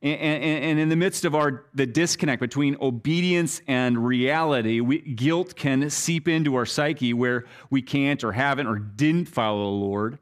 And, 0.00 0.20
and, 0.20 0.64
and, 0.64 0.78
in 0.78 0.88
the 0.88 0.94
midst 0.94 1.24
of 1.24 1.34
our 1.34 1.64
the 1.74 1.84
disconnect 1.84 2.38
between 2.38 2.76
obedience 2.80 3.60
and 3.66 4.06
reality, 4.06 4.78
we, 4.78 5.00
guilt 5.00 5.56
can 5.56 5.90
seep 5.90 6.28
into 6.28 6.54
our 6.54 6.64
psyche 6.64 7.12
where 7.12 7.44
we 7.70 7.82
can't 7.82 8.22
or 8.22 8.30
haven't 8.30 8.68
or 8.68 8.78
didn't 8.78 9.26
follow 9.26 9.64
the 9.64 9.84
Lord. 9.84 10.18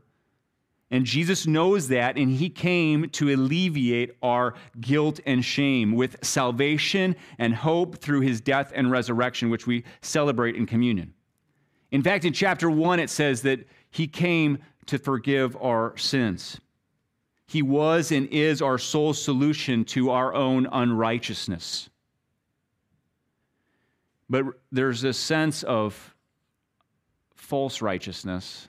And 0.97 1.05
Jesus 1.05 1.47
knows 1.47 1.89
that, 1.89 2.17
and 2.17 2.31
he 2.31 2.49
came 2.49 3.11
to 3.11 3.29
alleviate 3.29 4.17
our 4.23 4.55
guilt 4.81 5.21
and 5.27 5.45
shame 5.45 5.93
with 5.93 6.17
salvation 6.25 7.17
and 7.39 7.55
hope 7.55 7.99
through 7.99 8.21
his 8.23 8.41
death 8.41 8.73
and 8.75 8.91
resurrection, 8.91 9.51
which 9.51 9.67
we 9.67 9.85
celebrate 10.01 10.57
in 10.57 10.65
communion. 10.65 11.13
In 11.91 12.03
fact, 12.03 12.25
in 12.25 12.33
chapter 12.33 12.71
one, 12.71 12.99
it 12.99 13.11
says 13.11 13.43
that 13.43 13.69
he 13.91 14.07
came 14.07 14.57
to 14.87 14.97
forgive 14.97 15.55
our 15.63 15.95
sins. 15.99 16.59
He 17.47 17.61
was 17.61 18.11
and 18.11 18.27
is 18.29 18.63
our 18.63 18.79
sole 18.79 19.13
solution 19.13 19.85
to 19.97 20.09
our 20.13 20.33
own 20.33 20.67
unrighteousness. 20.73 21.91
But 24.31 24.47
there's 24.73 25.05
a 25.05 25.13
sense 25.13 25.63
of 25.63 26.15
false 27.35 27.83
righteousness 27.83 28.69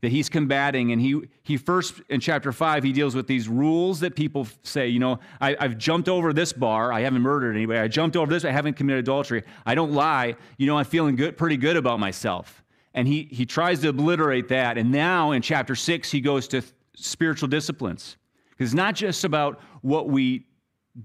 that 0.00 0.12
he's 0.12 0.28
combating. 0.28 0.92
And 0.92 1.00
he, 1.00 1.22
he 1.42 1.56
first, 1.56 2.00
in 2.08 2.20
chapter 2.20 2.52
five, 2.52 2.84
he 2.84 2.92
deals 2.92 3.14
with 3.14 3.26
these 3.26 3.48
rules 3.48 4.00
that 4.00 4.14
people 4.14 4.46
say, 4.62 4.88
you 4.88 5.00
know, 5.00 5.18
I, 5.40 5.56
have 5.60 5.76
jumped 5.76 6.08
over 6.08 6.32
this 6.32 6.52
bar. 6.52 6.92
I 6.92 7.00
haven't 7.00 7.22
murdered 7.22 7.56
anybody. 7.56 7.80
I 7.80 7.88
jumped 7.88 8.16
over 8.16 8.32
this. 8.32 8.44
I 8.44 8.50
haven't 8.50 8.74
committed 8.74 9.04
adultery. 9.04 9.42
I 9.66 9.74
don't 9.74 9.92
lie. 9.92 10.36
You 10.56 10.66
know, 10.66 10.78
I'm 10.78 10.84
feeling 10.84 11.16
good, 11.16 11.36
pretty 11.36 11.56
good 11.56 11.76
about 11.76 11.98
myself. 11.98 12.62
And 12.94 13.08
he, 13.08 13.28
he 13.30 13.44
tries 13.44 13.80
to 13.80 13.88
obliterate 13.88 14.48
that. 14.48 14.78
And 14.78 14.90
now 14.90 15.32
in 15.32 15.42
chapter 15.42 15.74
six, 15.74 16.10
he 16.10 16.20
goes 16.20 16.48
to 16.48 16.62
spiritual 16.94 17.48
disciplines. 17.48 18.16
Because 18.50 18.70
it's 18.70 18.76
not 18.76 18.94
just 18.94 19.24
about 19.24 19.60
what 19.82 20.08
we 20.08 20.46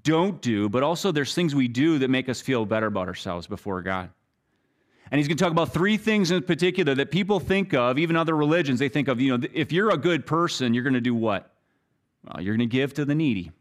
don't 0.02 0.42
do, 0.42 0.70
but 0.70 0.82
also 0.82 1.12
there's 1.12 1.36
things 1.36 1.54
we 1.54 1.68
do 1.68 2.00
that 2.00 2.10
make 2.10 2.30
us 2.30 2.42
feel 2.42 2.66
better 2.66 2.88
about 2.88 3.08
ourselves 3.08 3.46
before 3.48 3.82
God. 3.82 4.10
And 5.12 5.20
he's 5.20 5.28
going 5.28 5.38
to 5.38 5.44
talk 5.44 5.52
about 5.52 5.74
three 5.74 5.98
things 5.98 6.32
in 6.32 6.42
particular 6.42 6.96
that 6.96 7.12
people 7.12 7.40
think 7.40 7.74
of, 7.74 8.00
even 8.00 8.16
other 8.16 8.36
religions, 8.36 8.80
they 8.80 8.90
think 8.90 9.08
of, 9.08 9.22
you 9.22 9.38
know, 9.38 9.48
if 9.54 9.72
you're 9.72 9.92
a 9.92 9.98
good 9.98 10.26
person, 10.26 10.74
you're 10.74 10.84
going 10.84 10.94
to 10.94 11.02
do 11.02 11.14
what? 11.14 11.54
Well, 12.26 12.42
you're 12.42 12.56
going 12.56 12.68
to 12.68 12.72
give 12.72 12.94
to 12.96 13.06
the 13.06 13.14
needy. 13.14 13.52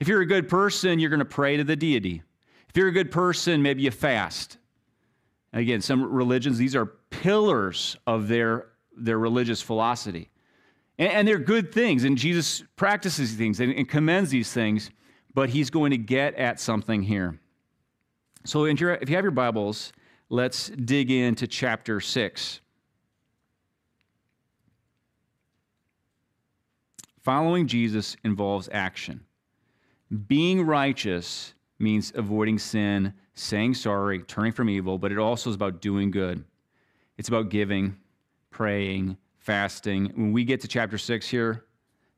If 0.00 0.08
you're 0.08 0.22
a 0.22 0.26
good 0.26 0.48
person, 0.48 0.98
you're 0.98 1.10
going 1.10 1.18
to 1.18 1.24
pray 1.24 1.56
to 1.56 1.64
the 1.64 1.76
deity. 1.76 2.22
If 2.68 2.76
you're 2.76 2.88
a 2.88 2.92
good 2.92 3.10
person, 3.10 3.60
maybe 3.60 3.82
you 3.82 3.90
fast. 3.90 4.58
And 5.52 5.60
again, 5.60 5.80
some 5.80 6.10
religions, 6.12 6.58
these 6.58 6.76
are 6.76 6.86
pillars 6.86 7.96
of 8.06 8.28
their, 8.28 8.68
their 8.96 9.18
religious 9.18 9.60
philosophy. 9.60 10.30
And, 10.98 11.10
and 11.10 11.28
they're 11.28 11.38
good 11.38 11.72
things, 11.72 12.04
and 12.04 12.16
Jesus 12.16 12.62
practices 12.76 13.30
these 13.30 13.38
things 13.38 13.60
and, 13.60 13.72
and 13.74 13.88
commends 13.88 14.30
these 14.30 14.52
things, 14.52 14.90
but 15.34 15.48
he's 15.48 15.70
going 15.70 15.90
to 15.90 15.98
get 15.98 16.34
at 16.36 16.60
something 16.60 17.02
here. 17.02 17.38
So 18.44 18.64
if 18.64 18.80
you 18.80 18.88
have 18.88 19.08
your 19.08 19.30
Bibles, 19.30 19.92
let's 20.30 20.68
dig 20.68 21.10
into 21.10 21.46
chapter 21.46 22.00
6. 22.00 22.60
Following 27.20 27.66
Jesus 27.66 28.16
involves 28.24 28.68
action. 28.72 29.20
Being 30.26 30.64
righteous 30.64 31.54
means 31.78 32.12
avoiding 32.14 32.58
sin, 32.58 33.12
saying 33.34 33.74
sorry, 33.74 34.22
turning 34.22 34.52
from 34.52 34.70
evil, 34.70 34.98
but 34.98 35.12
it 35.12 35.18
also 35.18 35.50
is 35.50 35.56
about 35.56 35.80
doing 35.80 36.10
good. 36.10 36.44
It's 37.18 37.28
about 37.28 37.50
giving, 37.50 37.96
praying, 38.50 39.16
fasting. 39.36 40.06
When 40.14 40.32
we 40.32 40.44
get 40.44 40.60
to 40.62 40.68
chapter 40.68 40.98
six 40.98 41.28
here, 41.28 41.64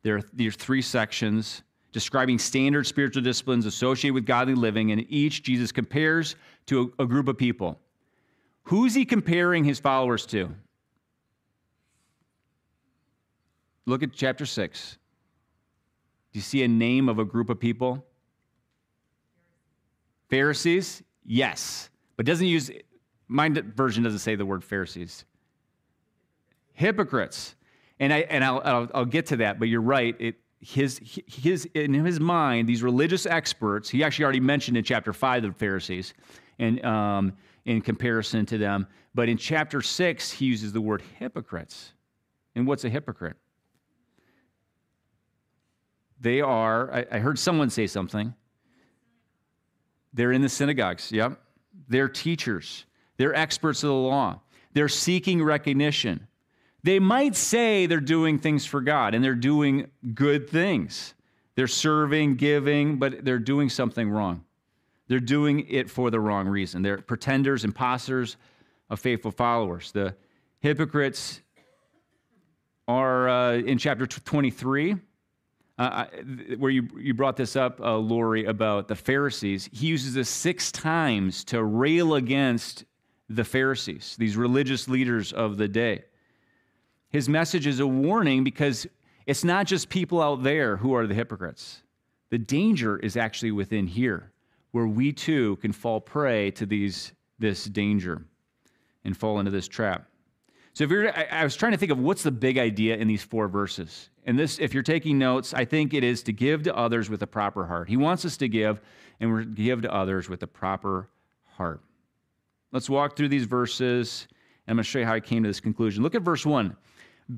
there 0.02 0.16
are 0.16 0.22
these 0.32 0.56
three 0.56 0.82
sections 0.82 1.62
describing 1.92 2.38
standard 2.38 2.86
spiritual 2.86 3.22
disciplines 3.22 3.66
associated 3.66 4.14
with 4.14 4.24
godly 4.26 4.54
living, 4.54 4.92
and 4.92 5.04
each 5.08 5.42
Jesus 5.42 5.72
compares 5.72 6.36
to 6.66 6.92
a, 6.98 7.02
a 7.02 7.06
group 7.06 7.26
of 7.26 7.36
people. 7.36 7.80
Who's 8.64 8.94
he 8.94 9.04
comparing 9.04 9.64
his 9.64 9.80
followers 9.80 10.26
to? 10.26 10.54
Look 13.86 14.02
at 14.02 14.12
chapter 14.12 14.46
6. 14.46 14.98
Do 16.32 16.38
you 16.38 16.42
see 16.42 16.62
a 16.62 16.68
name 16.68 17.08
of 17.08 17.18
a 17.18 17.24
group 17.24 17.50
of 17.50 17.58
people? 17.58 18.04
Pharisees? 20.28 21.02
Yes. 21.24 21.90
But 22.16 22.26
doesn't 22.26 22.46
use, 22.46 22.70
my 23.26 23.48
version 23.48 24.04
doesn't 24.04 24.20
say 24.20 24.36
the 24.36 24.46
word 24.46 24.62
Pharisees 24.62 25.24
hypocrites. 26.80 27.54
And, 28.00 28.12
I, 28.12 28.20
and 28.20 28.42
I'll, 28.42 28.62
I'll, 28.64 28.88
I'll 28.94 29.04
get 29.04 29.26
to 29.26 29.36
that, 29.36 29.58
but 29.58 29.68
you're 29.68 29.82
right. 29.82 30.16
It, 30.18 30.36
his, 30.60 31.00
his, 31.26 31.66
in 31.74 31.92
his 31.92 32.18
mind, 32.18 32.68
these 32.68 32.82
religious 32.82 33.26
experts, 33.26 33.88
he 33.90 34.02
actually 34.02 34.24
already 34.24 34.40
mentioned 34.40 34.76
in 34.76 34.84
chapter 34.84 35.12
5 35.12 35.42
the 35.42 35.52
Pharisees 35.52 36.14
and, 36.58 36.84
um, 36.84 37.34
in 37.64 37.80
comparison 37.80 38.46
to 38.46 38.58
them. 38.58 38.86
But 39.14 39.28
in 39.28 39.36
chapter 39.36 39.82
6, 39.82 40.30
he 40.32 40.46
uses 40.46 40.72
the 40.72 40.80
word 40.80 41.02
hypocrites. 41.18 41.92
And 42.54 42.66
what's 42.66 42.84
a 42.84 42.88
hypocrite? 42.88 43.36
They 46.20 46.40
are, 46.40 46.92
I, 46.92 47.06
I 47.12 47.18
heard 47.18 47.38
someone 47.38 47.70
say 47.70 47.86
something. 47.86 48.34
They're 50.12 50.32
in 50.32 50.42
the 50.42 50.48
synagogues, 50.48 51.10
yep. 51.12 51.40
They're 51.88 52.08
teachers, 52.08 52.84
they're 53.16 53.34
experts 53.34 53.82
of 53.82 53.88
the 53.88 53.94
law, 53.94 54.40
they're 54.72 54.88
seeking 54.88 55.42
recognition. 55.42 56.26
They 56.82 56.98
might 56.98 57.36
say 57.36 57.84
they're 57.84 58.00
doing 58.00 58.38
things 58.38 58.64
for 58.64 58.80
God 58.80 59.14
and 59.14 59.22
they're 59.22 59.34
doing 59.34 59.90
good 60.14 60.48
things. 60.48 61.12
They're 61.54 61.66
serving, 61.66 62.36
giving, 62.36 62.96
but 62.98 63.22
they're 63.22 63.38
doing 63.38 63.68
something 63.68 64.08
wrong. 64.08 64.44
They're 65.10 65.18
doing 65.18 65.66
it 65.68 65.90
for 65.90 66.08
the 66.08 66.20
wrong 66.20 66.46
reason. 66.46 66.82
They're 66.82 66.98
pretenders, 66.98 67.64
imposters 67.64 68.36
of 68.88 69.00
faithful 69.00 69.32
followers. 69.32 69.90
The 69.90 70.14
hypocrites 70.60 71.40
are 72.86 73.28
uh, 73.28 73.54
in 73.54 73.76
chapter 73.76 74.06
23, 74.06 74.94
uh, 75.78 76.04
where 76.58 76.70
you, 76.70 76.86
you 76.96 77.12
brought 77.12 77.36
this 77.36 77.56
up, 77.56 77.80
uh, 77.80 77.96
Lori, 77.96 78.44
about 78.44 78.86
the 78.86 78.94
Pharisees. 78.94 79.68
He 79.72 79.88
uses 79.88 80.14
this 80.14 80.28
six 80.28 80.70
times 80.70 81.42
to 81.46 81.64
rail 81.64 82.14
against 82.14 82.84
the 83.28 83.42
Pharisees, 83.42 84.14
these 84.16 84.36
religious 84.36 84.86
leaders 84.86 85.32
of 85.32 85.56
the 85.56 85.66
day. 85.66 86.04
His 87.08 87.28
message 87.28 87.66
is 87.66 87.80
a 87.80 87.86
warning 87.86 88.44
because 88.44 88.86
it's 89.26 89.42
not 89.42 89.66
just 89.66 89.88
people 89.88 90.22
out 90.22 90.44
there 90.44 90.76
who 90.76 90.94
are 90.94 91.08
the 91.08 91.14
hypocrites. 91.14 91.82
The 92.30 92.38
danger 92.38 92.96
is 92.96 93.16
actually 93.16 93.50
within 93.50 93.88
here, 93.88 94.30
where 94.72 94.86
we 94.86 95.12
too 95.12 95.56
can 95.56 95.72
fall 95.72 96.00
prey 96.00 96.50
to 96.52 96.66
these, 96.66 97.12
this 97.38 97.64
danger 97.64 98.24
and 99.04 99.16
fall 99.16 99.38
into 99.38 99.50
this 99.50 99.68
trap. 99.68 100.06
So 100.72 100.84
if 100.84 100.90
you're, 100.90 101.12
I, 101.32 101.42
was 101.42 101.56
trying 101.56 101.72
to 101.72 101.78
think 101.78 101.90
of 101.90 101.98
what's 101.98 102.22
the 102.22 102.30
big 102.30 102.56
idea 102.56 102.96
in 102.96 103.08
these 103.08 103.22
four 103.22 103.48
verses. 103.48 104.10
And 104.24 104.38
this, 104.38 104.58
if 104.58 104.72
you're 104.72 104.82
taking 104.82 105.18
notes, 105.18 105.52
I 105.52 105.64
think 105.64 105.94
it 105.94 106.04
is 106.04 106.22
to 106.24 106.32
give 106.32 106.62
to 106.64 106.76
others 106.76 107.10
with 107.10 107.22
a 107.22 107.26
proper 107.26 107.66
heart. 107.66 107.88
He 107.88 107.96
wants 107.96 108.24
us 108.24 108.36
to 108.38 108.48
give, 108.48 108.80
and 109.18 109.32
we're 109.32 109.42
give 109.42 109.82
to 109.82 109.92
others 109.92 110.28
with 110.28 110.42
a 110.42 110.46
proper 110.46 111.08
heart. 111.44 111.80
Let's 112.72 112.88
walk 112.88 113.16
through 113.16 113.28
these 113.28 113.44
verses. 113.44 114.28
And 114.66 114.72
I'm 114.72 114.76
going 114.76 114.84
to 114.84 114.88
show 114.88 115.00
you 115.00 115.06
how 115.06 115.14
I 115.14 115.20
came 115.20 115.42
to 115.42 115.48
this 115.48 115.60
conclusion. 115.60 116.02
Look 116.04 116.14
at 116.14 116.22
verse 116.22 116.46
1. 116.46 116.76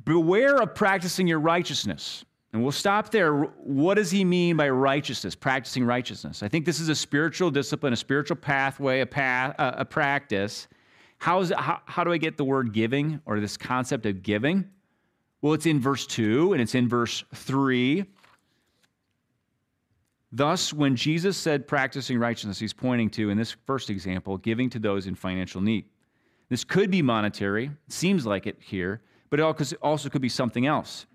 Beware 0.05 0.57
of 0.57 0.75
practicing 0.75 1.27
your 1.27 1.41
righteousness. 1.41 2.25
And 2.53 2.63
we'll 2.63 2.73
stop 2.73 3.11
there. 3.11 3.33
What 3.35 3.95
does 3.95 4.11
he 4.11 4.25
mean 4.25 4.57
by 4.57 4.69
righteousness, 4.69 5.35
practicing 5.35 5.85
righteousness? 5.85 6.43
I 6.43 6.49
think 6.49 6.67
this 6.67 6.81
is 6.81 6.91
a 6.91 6.95
spiritual 6.95 7.51
discipline, 7.51 7.95
a 7.95 7.97
spiritual 7.97 8.37
pathway, 8.37 9.01
a, 9.01 9.07
path, 9.07 9.55
a, 9.59 9.75
a 9.79 9.85
practice. 9.85 10.69
How's 11.17 11.51
it, 11.51 11.59
how, 11.59 11.81
how 11.87 12.05
do 12.05 12.13
I 12.13 12.19
get 12.19 12.37
the 12.37 12.45
word 12.45 12.73
giving 12.73 13.21
or 13.25 13.41
this 13.41 13.57
concept 13.57 14.05
of 14.05 14.23
giving? 14.23 14.69
Well, 15.41 15.55
it's 15.55 15.67
in 15.67 15.81
verse 15.81 16.07
2 16.07 16.53
and 16.53 16.61
it's 16.61 16.75
in 16.75 16.89
verse 16.89 17.25
3. 17.35 18.05
Thus, 20.31 20.73
when 20.73 20.95
Jesus 20.95 21.37
said 21.37 21.67
practicing 21.67 22.19
righteousness, 22.19 22.59
he's 22.59 22.73
pointing 22.73 23.11
to, 23.11 23.31
in 23.31 23.39
this 23.39 23.57
first 23.67 23.89
example, 23.89 24.37
giving 24.39 24.69
to 24.71 24.79
those 24.79 25.07
in 25.07 25.15
financial 25.15 25.61
need. 25.61 25.87
This 26.49 26.65
could 26.65 26.91
be 26.91 27.03
monetary, 27.03 27.71
seems 27.89 28.27
like 28.27 28.47
it 28.47 28.57
here, 28.61 29.01
but 29.31 29.41
it 29.41 29.75
also 29.83 30.09
could 30.11 30.23
be 30.23 30.29
something 30.29 30.67
else. 30.67 31.07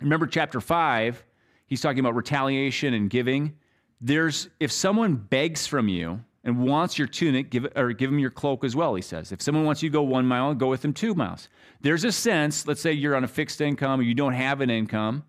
Remember 0.00 0.26
chapter 0.26 0.60
5, 0.60 1.24
he's 1.66 1.80
talking 1.80 2.00
about 2.00 2.14
retaliation 2.14 2.94
and 2.94 3.10
giving. 3.10 3.56
There's 4.00 4.48
if 4.60 4.70
someone 4.70 5.16
begs 5.16 5.66
from 5.66 5.88
you 5.88 6.20
and 6.44 6.64
wants 6.64 6.98
your 6.98 7.08
tunic, 7.08 7.50
give 7.50 7.66
or 7.76 7.92
give 7.92 8.10
him 8.10 8.18
your 8.18 8.30
cloak 8.30 8.64
as 8.64 8.76
well, 8.76 8.94
he 8.94 9.02
says. 9.02 9.32
If 9.32 9.42
someone 9.42 9.64
wants 9.64 9.82
you 9.82 9.88
to 9.88 9.92
go 9.92 10.02
one 10.02 10.24
mile, 10.26 10.54
go 10.54 10.68
with 10.68 10.82
them 10.82 10.92
two 10.92 11.14
miles. 11.14 11.48
There's 11.80 12.04
a 12.04 12.12
sense, 12.12 12.66
let's 12.66 12.80
say 12.80 12.92
you're 12.92 13.16
on 13.16 13.24
a 13.24 13.28
fixed 13.28 13.60
income 13.60 14.00
or 14.00 14.04
you 14.04 14.14
don't 14.14 14.34
have 14.34 14.60
an 14.60 14.70
income, 14.70 15.24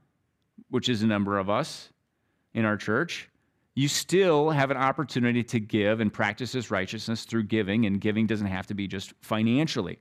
which 0.69 0.87
is 0.87 1.01
a 1.01 1.07
number 1.07 1.39
of 1.39 1.49
us 1.49 1.89
in 2.53 2.65
our 2.65 2.77
church, 2.77 3.29
you 3.75 3.87
still 3.87 4.49
have 4.49 4.71
an 4.71 4.77
opportunity 4.77 5.43
to 5.43 5.59
give 5.59 5.99
and 5.99 6.11
practice 6.11 6.51
this 6.51 6.71
righteousness 6.71 7.23
through 7.25 7.43
giving, 7.43 7.85
and 7.85 8.01
giving 8.01 8.27
doesn't 8.27 8.47
have 8.47 8.67
to 8.67 8.73
be 8.73 8.87
just 8.87 9.13
financially. 9.21 9.99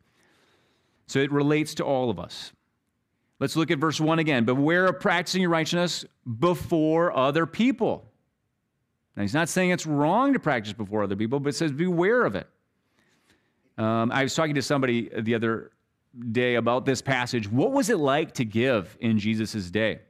So 1.07 1.21
it 1.21 1.31
relates 1.31 1.75
to 1.75 1.85
all 1.85 2.11
of 2.11 2.19
us. 2.19 2.53
Let's 3.41 3.55
look 3.55 3.71
at 3.71 3.79
verse 3.79 4.01
1 4.01 4.19
again. 4.19 4.45
Beware 4.45 4.87
of 4.87 4.99
practicing 5.01 5.43
your 5.43 5.51
righteousness 5.51 6.05
before 6.39 7.17
other 7.17 7.47
people. 7.47 8.11
Now, 9.17 9.23
he's 9.23 9.35
not 9.35 9.49
saying 9.49 9.71
it's 9.71 9.87
wrong 9.87 10.33
to 10.33 10.41
practice 10.41 10.73
before 10.73 11.03
other 11.03 11.17
people, 11.17 11.41
but 11.41 11.51
it 11.51 11.57
says 11.57 11.73
beware 11.73 12.25
of 12.25 12.35
it. 12.35 12.49
Um, 13.77 14.11
I 14.11 14.25
was 14.25 14.35
talking 14.35 14.57
to 14.57 14.63
somebody 14.63 15.09
the 15.17 15.35
other 15.35 15.71
day 16.33 16.57
about 16.57 16.85
this 16.85 17.01
passage. 17.01 17.51
What 17.51 17.73
was 17.73 17.91
it 17.91 17.99
like 17.99 18.35
to 18.35 18.45
give 18.45 18.97
in 19.01 19.19
Jesus' 19.19 19.71
day? 19.71 20.01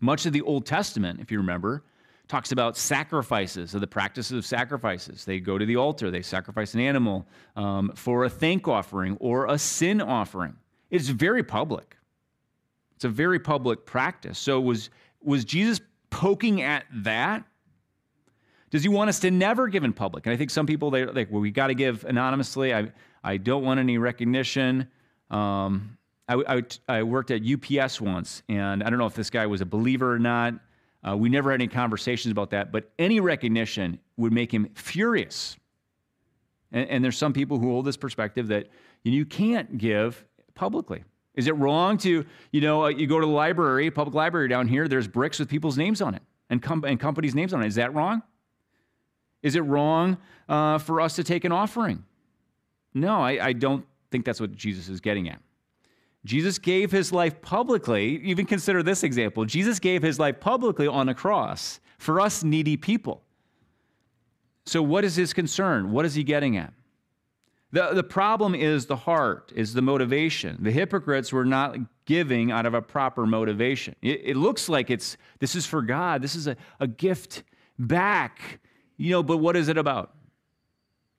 Much 0.00 0.26
of 0.26 0.32
the 0.32 0.42
Old 0.42 0.66
Testament, 0.66 1.20
if 1.20 1.30
you 1.30 1.38
remember, 1.38 1.84
talks 2.28 2.50
about 2.50 2.76
sacrifices, 2.76 3.74
or 3.74 3.78
the 3.78 3.86
practices 3.86 4.36
of 4.36 4.44
sacrifices. 4.44 5.24
They 5.24 5.38
go 5.38 5.58
to 5.58 5.64
the 5.64 5.76
altar, 5.76 6.10
they 6.10 6.22
sacrifice 6.22 6.74
an 6.74 6.80
animal 6.80 7.26
um, 7.54 7.92
for 7.94 8.24
a 8.24 8.30
thank 8.30 8.66
offering 8.66 9.16
or 9.20 9.46
a 9.46 9.58
sin 9.58 10.00
offering. 10.00 10.56
It's 10.90 11.08
very 11.08 11.42
public. 11.42 11.96
It's 12.94 13.04
a 13.04 13.08
very 13.08 13.38
public 13.38 13.84
practice. 13.84 14.38
So 14.38 14.60
was 14.60 14.90
was 15.22 15.44
Jesus 15.44 15.80
poking 16.10 16.62
at 16.62 16.84
that? 16.92 17.44
Does 18.70 18.82
he 18.82 18.88
want 18.88 19.08
us 19.08 19.20
to 19.20 19.30
never 19.30 19.68
give 19.68 19.84
in 19.84 19.92
public? 19.92 20.26
And 20.26 20.32
I 20.32 20.36
think 20.36 20.50
some 20.50 20.66
people 20.66 20.90
they 20.90 21.04
like, 21.04 21.30
well, 21.30 21.40
we 21.40 21.50
got 21.50 21.68
to 21.68 21.74
give 21.74 22.04
anonymously. 22.04 22.74
I 22.74 22.92
I 23.22 23.36
don't 23.36 23.64
want 23.64 23.80
any 23.80 23.98
recognition. 23.98 24.88
Um, 25.30 25.98
I, 26.28 26.42
I, 26.46 26.62
I, 26.88 27.02
worked 27.02 27.30
at 27.30 27.42
UPS 27.44 28.00
once, 28.00 28.42
and 28.48 28.82
I 28.82 28.90
don't 28.90 28.98
know 28.98 29.06
if 29.06 29.14
this 29.14 29.30
guy 29.30 29.46
was 29.46 29.60
a 29.60 29.66
believer 29.66 30.12
or 30.12 30.18
not. 30.18 30.54
Uh, 31.06 31.16
we 31.16 31.28
never 31.28 31.50
had 31.50 31.60
any 31.60 31.68
conversations 31.68 32.32
about 32.32 32.50
that, 32.50 32.72
but 32.72 32.90
any 32.98 33.20
recognition 33.20 33.98
would 34.16 34.32
make 34.32 34.52
him 34.52 34.68
furious. 34.74 35.56
And, 36.72 36.88
and 36.88 37.04
there's 37.04 37.16
some 37.16 37.32
people 37.32 37.58
who 37.58 37.70
hold 37.70 37.84
this 37.84 37.96
perspective 37.96 38.48
that 38.48 38.68
you 39.04 39.24
can't 39.24 39.78
give 39.78 40.24
publicly. 40.56 41.04
Is 41.34 41.46
it 41.46 41.56
wrong 41.56 41.98
to, 41.98 42.24
you 42.50 42.60
know, 42.60 42.84
uh, 42.84 42.88
you 42.88 43.06
go 43.06 43.20
to 43.20 43.26
the 43.26 43.32
library, 43.32 43.90
public 43.90 44.14
library 44.14 44.48
down 44.48 44.66
here, 44.66 44.88
there's 44.88 45.06
bricks 45.06 45.38
with 45.38 45.48
people's 45.48 45.76
names 45.76 46.00
on 46.00 46.14
it 46.14 46.22
and, 46.50 46.62
com- 46.62 46.84
and 46.84 46.98
companies' 46.98 47.34
names 47.34 47.52
on 47.52 47.62
it. 47.62 47.66
Is 47.66 47.74
that 47.76 47.94
wrong? 47.94 48.22
Is 49.42 49.54
it 49.54 49.60
wrong 49.60 50.16
uh, 50.48 50.78
for 50.78 51.00
us 51.00 51.14
to 51.16 51.24
take 51.24 51.44
an 51.44 51.52
offering? 51.52 52.04
No, 52.94 53.20
I, 53.20 53.48
I 53.48 53.52
don't 53.52 53.86
think 54.10 54.24
that's 54.24 54.40
what 54.40 54.56
Jesus 54.56 54.88
is 54.88 55.00
getting 55.00 55.28
at. 55.28 55.40
Jesus 56.24 56.58
gave 56.58 56.90
his 56.90 57.12
life 57.12 57.40
publicly. 57.42 58.20
Even 58.24 58.46
consider 58.46 58.82
this 58.82 59.04
example 59.04 59.44
Jesus 59.44 59.78
gave 59.78 60.02
his 60.02 60.18
life 60.18 60.40
publicly 60.40 60.88
on 60.88 61.08
a 61.08 61.14
cross 61.14 61.78
for 61.98 62.20
us 62.20 62.42
needy 62.42 62.76
people. 62.76 63.22
So, 64.64 64.82
what 64.82 65.04
is 65.04 65.14
his 65.14 65.32
concern? 65.32 65.92
What 65.92 66.04
is 66.04 66.14
he 66.14 66.24
getting 66.24 66.56
at? 66.56 66.72
The, 67.72 67.92
the 67.94 68.02
problem 68.02 68.54
is 68.54 68.86
the 68.86 68.96
heart, 68.96 69.52
is 69.54 69.74
the 69.74 69.82
motivation. 69.82 70.58
The 70.60 70.70
hypocrites 70.70 71.32
were 71.32 71.44
not 71.44 71.76
giving 72.04 72.52
out 72.52 72.64
of 72.64 72.74
a 72.74 72.82
proper 72.82 73.26
motivation. 73.26 73.96
It, 74.02 74.22
it 74.24 74.36
looks 74.36 74.68
like 74.68 74.90
it's 74.90 75.16
this 75.40 75.54
is 75.54 75.66
for 75.66 75.82
God, 75.82 76.22
this 76.22 76.34
is 76.34 76.46
a, 76.46 76.56
a 76.78 76.86
gift 76.86 77.42
back. 77.78 78.60
You 78.96 79.10
know, 79.10 79.22
but 79.22 79.38
what 79.38 79.56
is 79.56 79.68
it 79.68 79.76
about? 79.76 80.14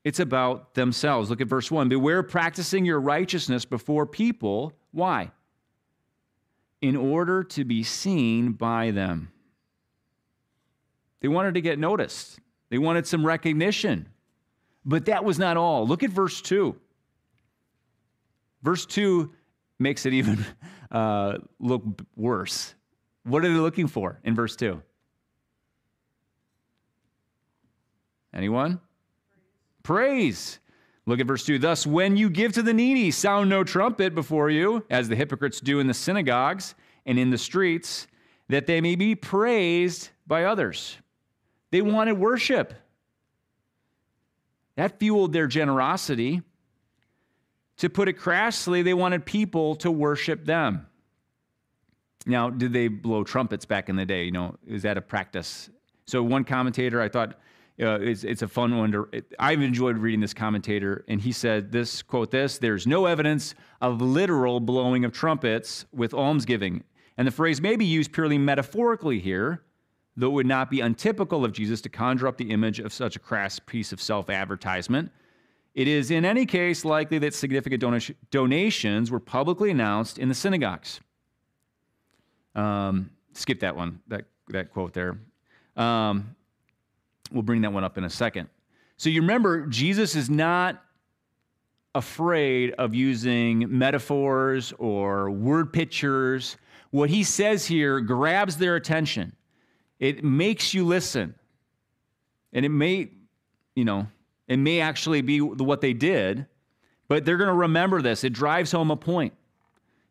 It's 0.03 0.19
about 0.21 0.73
themselves. 0.73 1.29
Look 1.29 1.41
at 1.41 1.47
verse 1.47 1.69
1. 1.69 1.89
Beware 1.89 2.23
practicing 2.23 2.85
your 2.85 3.01
righteousness 3.01 3.65
before 3.65 4.05
people. 4.05 4.71
Why? 4.91 5.31
In 6.81 6.95
order 6.95 7.43
to 7.43 7.65
be 7.65 7.83
seen 7.83 8.53
by 8.53 8.91
them. 8.91 9.31
They 11.19 11.27
wanted 11.27 11.55
to 11.55 11.61
get 11.61 11.77
noticed, 11.77 12.39
they 12.69 12.77
wanted 12.77 13.05
some 13.05 13.25
recognition. 13.25 14.07
But 14.87 15.05
that 15.05 15.25
was 15.25 15.37
not 15.37 15.57
all. 15.57 15.85
Look 15.85 16.01
at 16.01 16.09
verse 16.09 16.41
2. 16.41 16.73
Verse 18.63 18.85
2 18.85 19.29
makes 19.77 20.05
it 20.05 20.13
even 20.13 20.45
uh, 20.91 21.39
look 21.59 21.83
worse. 22.15 22.73
What 23.23 23.43
are 23.43 23.53
they 23.53 23.59
looking 23.59 23.87
for 23.87 24.21
in 24.23 24.33
verse 24.33 24.55
2? 24.55 24.81
Anyone? 28.33 28.79
Praise. 29.83 30.59
Look 31.05 31.19
at 31.19 31.27
verse 31.27 31.45
2. 31.45 31.59
Thus, 31.59 31.85
when 31.85 32.15
you 32.15 32.29
give 32.29 32.53
to 32.53 32.61
the 32.61 32.73
needy, 32.73 33.11
sound 33.11 33.49
no 33.49 33.65
trumpet 33.65 34.15
before 34.15 34.49
you, 34.49 34.85
as 34.89 35.09
the 35.09 35.15
hypocrites 35.17 35.59
do 35.59 35.81
in 35.81 35.87
the 35.87 35.93
synagogues 35.93 36.75
and 37.05 37.19
in 37.19 37.29
the 37.29 37.37
streets, 37.37 38.07
that 38.47 38.67
they 38.67 38.79
may 38.79 38.95
be 38.95 39.15
praised 39.15 40.09
by 40.25 40.45
others. 40.45 40.97
They 41.71 41.81
wanted 41.81 42.13
worship. 42.13 42.73
That 44.77 44.99
fueled 44.99 45.33
their 45.33 45.47
generosity. 45.47 46.41
To 47.77 47.89
put 47.89 48.07
it 48.07 48.13
crassly, 48.13 48.83
they 48.83 48.93
wanted 48.93 49.25
people 49.25 49.75
to 49.77 49.91
worship 49.91 50.45
them. 50.45 50.87
Now, 52.25 52.49
did 52.49 52.73
they 52.73 52.87
blow 52.87 53.23
trumpets 53.23 53.65
back 53.65 53.89
in 53.89 53.95
the 53.95 54.05
day? 54.05 54.23
You 54.23 54.31
know, 54.31 54.55
is 54.65 54.83
that 54.83 54.97
a 54.97 55.01
practice? 55.01 55.69
So, 56.05 56.23
one 56.23 56.43
commentator, 56.43 57.01
I 57.01 57.09
thought 57.09 57.39
uh, 57.81 57.99
it's, 58.01 58.23
it's 58.23 58.41
a 58.41 58.47
fun 58.47 58.77
one. 58.77 58.91
To, 58.91 59.07
it, 59.11 59.33
I've 59.39 59.61
enjoyed 59.61 59.97
reading 59.97 60.19
this 60.19 60.33
commentator, 60.33 61.05
and 61.07 61.21
he 61.21 61.31
said 61.31 61.71
this 61.71 62.01
quote 62.01 62.31
this 62.31 62.57
there's 62.57 62.87
no 62.87 63.05
evidence 63.05 63.55
of 63.81 64.01
literal 64.01 64.59
blowing 64.59 65.05
of 65.05 65.11
trumpets 65.11 65.85
with 65.93 66.13
almsgiving. 66.13 66.83
And 67.17 67.27
the 67.27 67.31
phrase 67.31 67.61
may 67.61 67.75
be 67.75 67.85
used 67.85 68.11
purely 68.11 68.37
metaphorically 68.37 69.19
here, 69.19 69.63
though 70.17 70.27
it 70.27 70.33
would 70.33 70.47
not 70.47 70.71
be 70.71 70.81
untypical 70.81 71.45
of 71.45 71.53
Jesus 71.53 71.79
to 71.81 71.89
conjure 71.89 72.27
up 72.27 72.37
the 72.37 72.49
image 72.49 72.79
of 72.79 72.91
such 72.91 73.15
a 73.15 73.19
crass 73.19 73.59
piece 73.59 73.93
of 73.93 74.01
self 74.01 74.29
advertisement. 74.29 75.11
It 75.75 75.87
is, 75.87 76.09
in 76.09 76.25
any 76.25 76.47
case, 76.47 76.83
likely 76.83 77.19
that 77.19 77.35
significant 77.35 78.11
donations 78.31 79.11
were 79.11 79.19
publicly 79.19 79.69
announced 79.69 80.17
in 80.17 80.27
the 80.27 80.33
synagogues. 80.33 80.99
Um, 82.55 83.11
skip 83.33 83.59
that 83.59 83.75
one, 83.75 84.01
that, 84.07 84.25
that 84.49 84.71
quote 84.73 84.93
there. 84.93 85.19
Um, 85.75 86.35
we'll 87.31 87.43
bring 87.43 87.61
that 87.61 87.71
one 87.71 87.83
up 87.83 87.99
in 87.99 88.03
a 88.05 88.09
second. 88.09 88.49
So 88.97 89.09
you 89.09 89.21
remember, 89.21 89.67
Jesus 89.67 90.15
is 90.15 90.31
not 90.31 90.83
afraid 91.93 92.71
of 92.79 92.95
using 92.95 93.65
metaphors 93.69 94.73
or 94.79 95.29
word 95.29 95.71
pictures. 95.71 96.57
What 96.89 97.11
he 97.11 97.23
says 97.23 97.67
here 97.67 97.99
grabs 98.01 98.57
their 98.57 98.77
attention. 98.77 99.35
It 99.99 100.23
makes 100.23 100.73
you 100.73 100.85
listen. 100.85 101.35
And 102.53 102.65
it 102.65 102.69
may, 102.69 103.11
you 103.75 103.85
know, 103.85 104.07
it 104.47 104.57
may 104.57 104.79
actually 104.79 105.21
be 105.21 105.41
what 105.41 105.81
they 105.81 105.93
did, 105.93 106.45
but 107.07 107.25
they're 107.25 107.37
going 107.37 107.49
to 107.49 107.53
remember 107.53 108.01
this. 108.01 108.23
It 108.23 108.33
drives 108.33 108.71
home 108.71 108.91
a 108.91 108.95
point. 108.95 109.33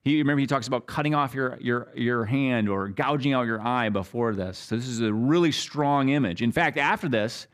He, 0.03 0.19
remember, 0.19 0.41
he 0.41 0.47
talks 0.47 0.69
about 0.69 0.87
cutting 0.87 1.15
off 1.15 1.35
your, 1.35 1.59
your, 1.61 1.89
your 1.97 2.25
hand 2.25 2.69
or 2.69 2.89
gouging 2.89 3.33
out 3.33 3.47
your 3.47 3.61
eye 3.61 3.89
before 3.89 4.35
this. 4.35 4.57
So, 4.57 4.77
this 4.77 4.87
is 4.87 5.01
a 5.01 5.13
really 5.13 5.51
strong 5.51 6.11
image. 6.11 6.43
In 6.43 6.53
fact, 6.53 6.79
after 6.79 7.09
this, 7.09 7.49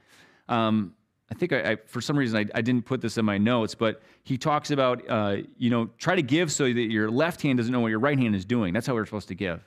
um, 0.50 0.92
I 1.30 1.34
think 1.34 1.54
I, 1.54 1.70
I, 1.70 1.76
for 1.86 2.02
some 2.02 2.18
reason 2.18 2.36
I, 2.36 2.58
I, 2.58 2.60
didn't 2.60 2.84
put 2.84 3.00
this 3.00 3.16
in 3.16 3.24
my 3.24 3.38
notes, 3.38 3.74
but 3.74 4.02
he 4.22 4.36
talks 4.36 4.70
about, 4.70 5.02
uh, 5.08 5.36
you 5.56 5.70
know, 5.70 5.88
try 5.96 6.14
to 6.14 6.22
give 6.22 6.52
so 6.52 6.64
that 6.64 6.74
your 6.74 7.10
left 7.10 7.40
hand 7.40 7.56
doesn't 7.56 7.72
know 7.72 7.80
what 7.80 7.88
your 7.88 8.00
right 8.00 8.18
hand 8.18 8.36
is 8.36 8.44
doing. 8.44 8.74
That's 8.74 8.86
how 8.86 8.92
we're 8.92 9.06
supposed 9.06 9.28
to 9.28 9.34
give. 9.34 9.66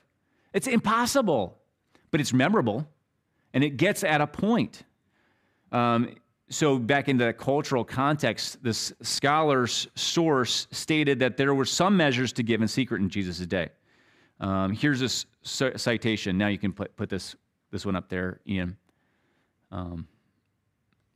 It's 0.52 0.68
impossible 0.68 1.58
but 2.16 2.20
it's 2.22 2.32
memorable 2.32 2.88
and 3.52 3.62
it 3.62 3.76
gets 3.76 4.02
at 4.02 4.22
a 4.22 4.26
point. 4.26 4.84
Um, 5.70 6.14
so, 6.48 6.78
back 6.78 7.10
in 7.10 7.18
the 7.18 7.34
cultural 7.34 7.84
context, 7.84 8.62
this 8.62 8.94
scholar's 9.02 9.86
source 9.94 10.66
stated 10.70 11.18
that 11.18 11.36
there 11.36 11.54
were 11.54 11.66
some 11.66 11.94
measures 11.94 12.32
to 12.34 12.42
give 12.42 12.62
in 12.62 12.68
secret 12.68 13.02
in 13.02 13.10
Jesus' 13.10 13.40
day. 13.40 13.68
Um, 14.40 14.72
here's 14.72 15.26
c- 15.42 15.76
citation. 15.76 16.38
Now 16.38 16.46
you 16.46 16.56
can 16.56 16.72
put, 16.72 16.96
put 16.96 17.10
this, 17.10 17.36
this 17.70 17.84
one 17.84 17.96
up 17.96 18.08
there, 18.08 18.40
Ian. 18.48 18.78
Um, 19.70 20.08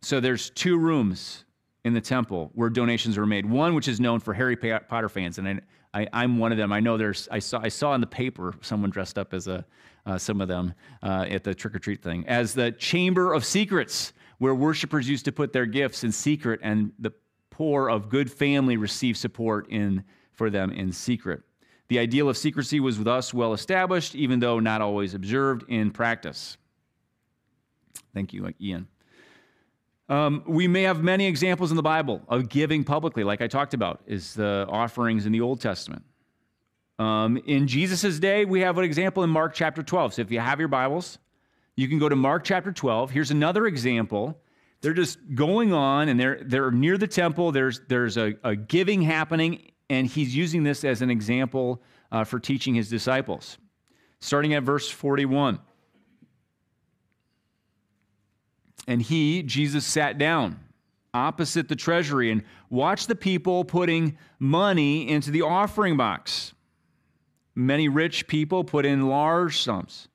so, 0.02 0.20
there's 0.20 0.50
two 0.50 0.76
rooms 0.76 1.46
in 1.86 1.94
the 1.94 2.00
temple 2.02 2.50
where 2.52 2.68
donations 2.68 3.16
were 3.16 3.24
made. 3.24 3.46
One 3.46 3.74
which 3.74 3.88
is 3.88 4.00
known 4.00 4.20
for 4.20 4.34
Harry 4.34 4.54
Potter 4.54 5.08
fans, 5.08 5.38
and 5.38 5.62
I, 5.94 6.08
am 6.12 6.36
one 6.36 6.52
of 6.52 6.58
them. 6.58 6.74
I 6.74 6.80
know 6.80 6.98
there's. 6.98 7.26
I 7.30 7.38
saw. 7.38 7.58
I 7.62 7.68
saw 7.68 7.94
in 7.94 8.02
the 8.02 8.06
paper 8.06 8.52
someone 8.60 8.90
dressed 8.90 9.18
up 9.18 9.32
as 9.32 9.48
a 9.48 9.64
uh, 10.06 10.18
some 10.18 10.40
of 10.40 10.48
them 10.48 10.74
uh, 11.02 11.26
at 11.28 11.44
the 11.44 11.54
trick 11.54 11.74
or 11.74 11.78
treat 11.78 12.02
thing 12.02 12.26
as 12.26 12.54
the 12.54 12.72
Chamber 12.72 13.32
of 13.32 13.44
Secrets, 13.44 14.12
where 14.38 14.54
worshipers 14.54 15.08
used 15.08 15.24
to 15.26 15.32
put 15.32 15.52
their 15.52 15.66
gifts 15.66 16.04
in 16.04 16.12
secret, 16.12 16.60
and 16.62 16.92
the 16.98 17.12
poor 17.50 17.88
of 17.88 18.08
good 18.08 18.30
family 18.30 18.76
received 18.76 19.18
support 19.18 19.68
in 19.70 20.02
for 20.32 20.48
them 20.48 20.70
in 20.70 20.92
secret. 20.92 21.42
The 21.88 21.98
ideal 21.98 22.28
of 22.28 22.36
secrecy 22.36 22.80
was 22.80 22.98
thus 23.02 23.34
well 23.34 23.52
established, 23.52 24.14
even 24.14 24.40
though 24.40 24.60
not 24.60 24.80
always 24.80 25.12
observed 25.12 25.64
in 25.68 25.90
practice. 25.90 26.56
Thank 28.14 28.32
you, 28.32 28.52
Ian. 28.60 28.88
Um, 30.08 30.42
we 30.46 30.66
may 30.66 30.82
have 30.82 31.02
many 31.02 31.26
examples 31.26 31.70
in 31.70 31.76
the 31.76 31.82
Bible 31.82 32.22
of 32.28 32.48
giving 32.48 32.82
publicly, 32.82 33.22
like 33.22 33.40
I 33.40 33.46
talked 33.46 33.74
about, 33.74 34.00
is 34.06 34.34
the 34.34 34.66
offerings 34.68 35.26
in 35.26 35.32
the 35.32 35.40
Old 35.40 35.60
Testament. 35.60 36.02
Um, 37.00 37.38
in 37.46 37.66
Jesus' 37.66 38.18
day, 38.18 38.44
we 38.44 38.60
have 38.60 38.76
an 38.76 38.84
example 38.84 39.24
in 39.24 39.30
Mark 39.30 39.54
chapter 39.54 39.82
12. 39.82 40.14
So 40.14 40.22
if 40.22 40.30
you 40.30 40.38
have 40.38 40.58
your 40.58 40.68
Bibles, 40.68 41.18
you 41.74 41.88
can 41.88 41.98
go 41.98 42.10
to 42.10 42.14
Mark 42.14 42.44
chapter 42.44 42.72
12. 42.72 43.10
Here's 43.10 43.30
another 43.30 43.66
example. 43.66 44.38
They're 44.82 44.92
just 44.92 45.18
going 45.34 45.72
on 45.72 46.10
and 46.10 46.20
they're, 46.20 46.42
they're 46.44 46.70
near 46.70 46.98
the 46.98 47.06
temple. 47.06 47.52
There's, 47.52 47.80
there's 47.88 48.18
a, 48.18 48.34
a 48.44 48.54
giving 48.54 49.00
happening, 49.00 49.72
and 49.88 50.06
he's 50.06 50.36
using 50.36 50.62
this 50.62 50.84
as 50.84 51.00
an 51.00 51.08
example 51.08 51.82
uh, 52.12 52.24
for 52.24 52.38
teaching 52.38 52.74
his 52.74 52.90
disciples. 52.90 53.56
Starting 54.20 54.52
at 54.52 54.62
verse 54.62 54.90
41. 54.90 55.58
And 58.86 59.00
he, 59.00 59.42
Jesus, 59.42 59.86
sat 59.86 60.18
down 60.18 60.60
opposite 61.14 61.66
the 61.66 61.76
treasury 61.76 62.30
and 62.30 62.44
watched 62.68 63.08
the 63.08 63.14
people 63.14 63.64
putting 63.64 64.18
money 64.38 65.08
into 65.08 65.30
the 65.30 65.40
offering 65.40 65.96
box. 65.96 66.52
Many 67.54 67.88
rich 67.88 68.26
people 68.26 68.64
put 68.64 68.86
in 68.86 69.08
large 69.08 69.62
sums, 69.62 70.08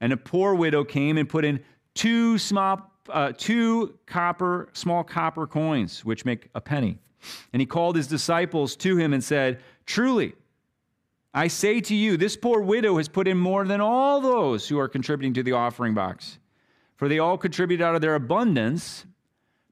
and 0.00 0.12
a 0.12 0.16
poor 0.16 0.54
widow 0.54 0.84
came 0.84 1.16
and 1.18 1.28
put 1.28 1.44
in 1.44 1.60
two 1.94 2.38
small, 2.38 2.92
uh, 3.08 3.32
two 3.36 3.98
copper, 4.06 4.68
small 4.72 5.02
copper 5.02 5.46
coins, 5.46 6.04
which 6.04 6.24
make 6.24 6.48
a 6.54 6.60
penny. 6.60 6.98
And 7.52 7.60
he 7.60 7.66
called 7.66 7.96
his 7.96 8.06
disciples 8.06 8.76
to 8.76 8.96
him 8.96 9.12
and 9.12 9.24
said, 9.24 9.60
Truly, 9.86 10.34
I 11.32 11.48
say 11.48 11.80
to 11.80 11.94
you, 11.94 12.16
this 12.16 12.36
poor 12.36 12.60
widow 12.60 12.96
has 12.98 13.08
put 13.08 13.26
in 13.26 13.38
more 13.38 13.64
than 13.64 13.80
all 13.80 14.20
those 14.20 14.68
who 14.68 14.78
are 14.78 14.88
contributing 14.88 15.34
to 15.34 15.42
the 15.42 15.52
offering 15.52 15.94
box. 15.94 16.38
For 16.96 17.08
they 17.08 17.18
all 17.18 17.36
contribute 17.36 17.80
out 17.80 17.96
of 17.96 18.00
their 18.00 18.14
abundance, 18.14 19.04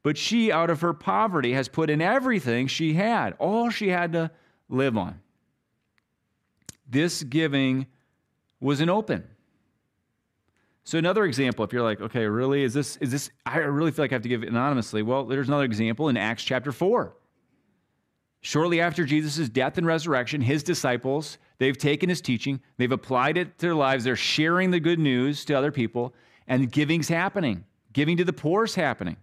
but 0.03 0.19
she, 0.19 0.51
out 0.51 0.71
of 0.71 0.81
her 0.81 0.93
poverty, 0.93 1.53
has 1.53 1.69
put 1.69 1.89
in 1.89 2.01
everything 2.01 2.67
she 2.67 2.95
had, 2.95 3.35
all 3.39 3.71
she 3.71 3.89
had 3.89 4.13
to 4.13 4.31
live 4.69 4.97
on. 4.97 5.21
This 6.93 7.23
giving 7.23 7.87
was 8.61 8.81
an 8.83 8.91
open. 8.91 9.25
So 10.85 10.99
another 10.99 11.25
example, 11.25 11.65
if 11.65 11.73
you're 11.73 11.83
like, 11.83 12.03
okay, 12.03 12.27
really, 12.27 12.65
is 12.65 12.75
this, 12.75 12.99
is 12.99 13.11
this, 13.11 13.31
I 13.47 13.59
really 13.59 13.93
feel 13.93 14.05
like 14.05 14.13
I 14.13 14.17
have 14.17 14.23
to 14.23 14.29
give 14.29 14.43
anonymously. 14.43 15.03
Well, 15.03 15.25
there's 15.25 15.49
another 15.49 15.65
example 15.65 16.11
in 16.11 16.19
Acts 16.19 16.45
chapter 16.45 16.71
4. 16.71 17.17
Shortly 18.43 18.81
after 18.81 19.05
Jesus' 19.05 19.49
death 19.49 19.79
and 19.79 19.87
resurrection, 19.87 20.43
his 20.43 20.63
disciples, 20.63 21.39
they've 21.59 21.79
taken 21.79 22.11
his 22.11 22.21
teaching, 22.21 22.61
they've 22.77 22.93
applied 22.93 23.39
it 23.39 23.57
to 23.59 23.67
their 23.67 23.75
lives, 23.75 24.05
they're 24.05 24.15
sharing 24.15 24.71
the 24.71 24.81
good 24.81 24.99
news 24.99 25.47
to 25.47 25.55
other 25.55 25.73
people, 25.73 26.13
and 26.47 26.71
giving's 26.71 27.09
happening. 27.09 27.65
Giving 27.95 28.19
to 28.19 28.25
the 28.25 28.33
poor 28.35 28.65
is 28.65 28.75
happening. 28.75 29.17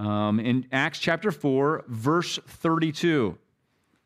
Um, 0.00 0.40
in 0.40 0.66
Acts 0.72 0.98
chapter 0.98 1.30
4, 1.30 1.84
verse 1.86 2.40
32. 2.44 3.38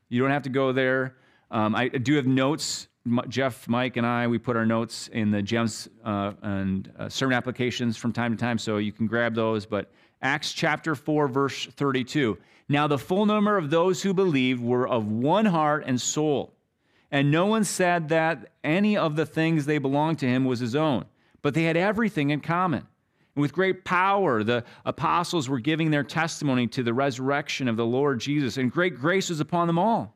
You 0.08 0.20
don't 0.20 0.30
have 0.30 0.42
to 0.42 0.50
go 0.50 0.72
there. 0.72 1.16
Um, 1.50 1.74
I 1.74 1.88
do 1.88 2.16
have 2.16 2.26
notes. 2.26 2.88
Jeff, 3.28 3.68
Mike, 3.68 3.96
and 3.96 4.04
I, 4.04 4.26
we 4.26 4.36
put 4.36 4.56
our 4.56 4.66
notes 4.66 5.08
in 5.12 5.30
the 5.30 5.40
GEMS 5.40 5.88
uh, 6.04 6.32
and 6.42 6.92
uh, 6.98 7.08
sermon 7.08 7.36
applications 7.36 7.96
from 7.96 8.12
time 8.12 8.36
to 8.36 8.40
time, 8.40 8.58
so 8.58 8.78
you 8.78 8.90
can 8.90 9.06
grab 9.06 9.32
those. 9.34 9.64
But 9.64 9.92
Acts 10.22 10.52
chapter 10.52 10.96
4, 10.96 11.28
verse 11.28 11.66
32. 11.66 12.36
Now 12.68 12.88
the 12.88 12.98
full 12.98 13.24
number 13.24 13.56
of 13.56 13.70
those 13.70 14.02
who 14.02 14.12
believed 14.12 14.60
were 14.60 14.88
of 14.88 15.06
one 15.06 15.44
heart 15.44 15.84
and 15.86 16.00
soul. 16.00 16.52
And 17.12 17.30
no 17.30 17.46
one 17.46 17.62
said 17.62 18.08
that 18.08 18.54
any 18.64 18.96
of 18.96 19.14
the 19.14 19.24
things 19.24 19.66
they 19.66 19.78
belonged 19.78 20.18
to 20.18 20.26
him 20.26 20.44
was 20.44 20.58
his 20.58 20.74
own 20.74 21.04
but 21.46 21.54
they 21.54 21.62
had 21.62 21.76
everything 21.76 22.30
in 22.30 22.40
common. 22.40 22.84
And 23.36 23.40
with 23.40 23.52
great 23.52 23.84
power, 23.84 24.42
the 24.42 24.64
apostles 24.84 25.48
were 25.48 25.60
giving 25.60 25.92
their 25.92 26.02
testimony 26.02 26.66
to 26.66 26.82
the 26.82 26.92
resurrection 26.92 27.68
of 27.68 27.76
the 27.76 27.86
Lord 27.86 28.18
Jesus, 28.18 28.56
and 28.56 28.68
great 28.68 28.96
grace 28.96 29.28
was 29.28 29.38
upon 29.38 29.68
them 29.68 29.78
all. 29.78 30.15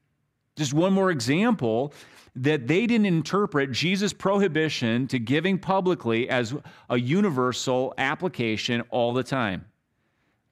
Just 0.55 0.73
one 0.73 0.93
more 0.93 1.11
example 1.11 1.93
that 2.35 2.67
they 2.67 2.87
didn't 2.87 3.07
interpret 3.07 3.71
Jesus' 3.71 4.13
prohibition 4.13 5.07
to 5.07 5.19
giving 5.19 5.57
publicly 5.57 6.29
as 6.29 6.55
a 6.89 6.97
universal 6.97 7.93
application 7.97 8.81
all 8.89 9.13
the 9.13 9.23
time. 9.23 9.65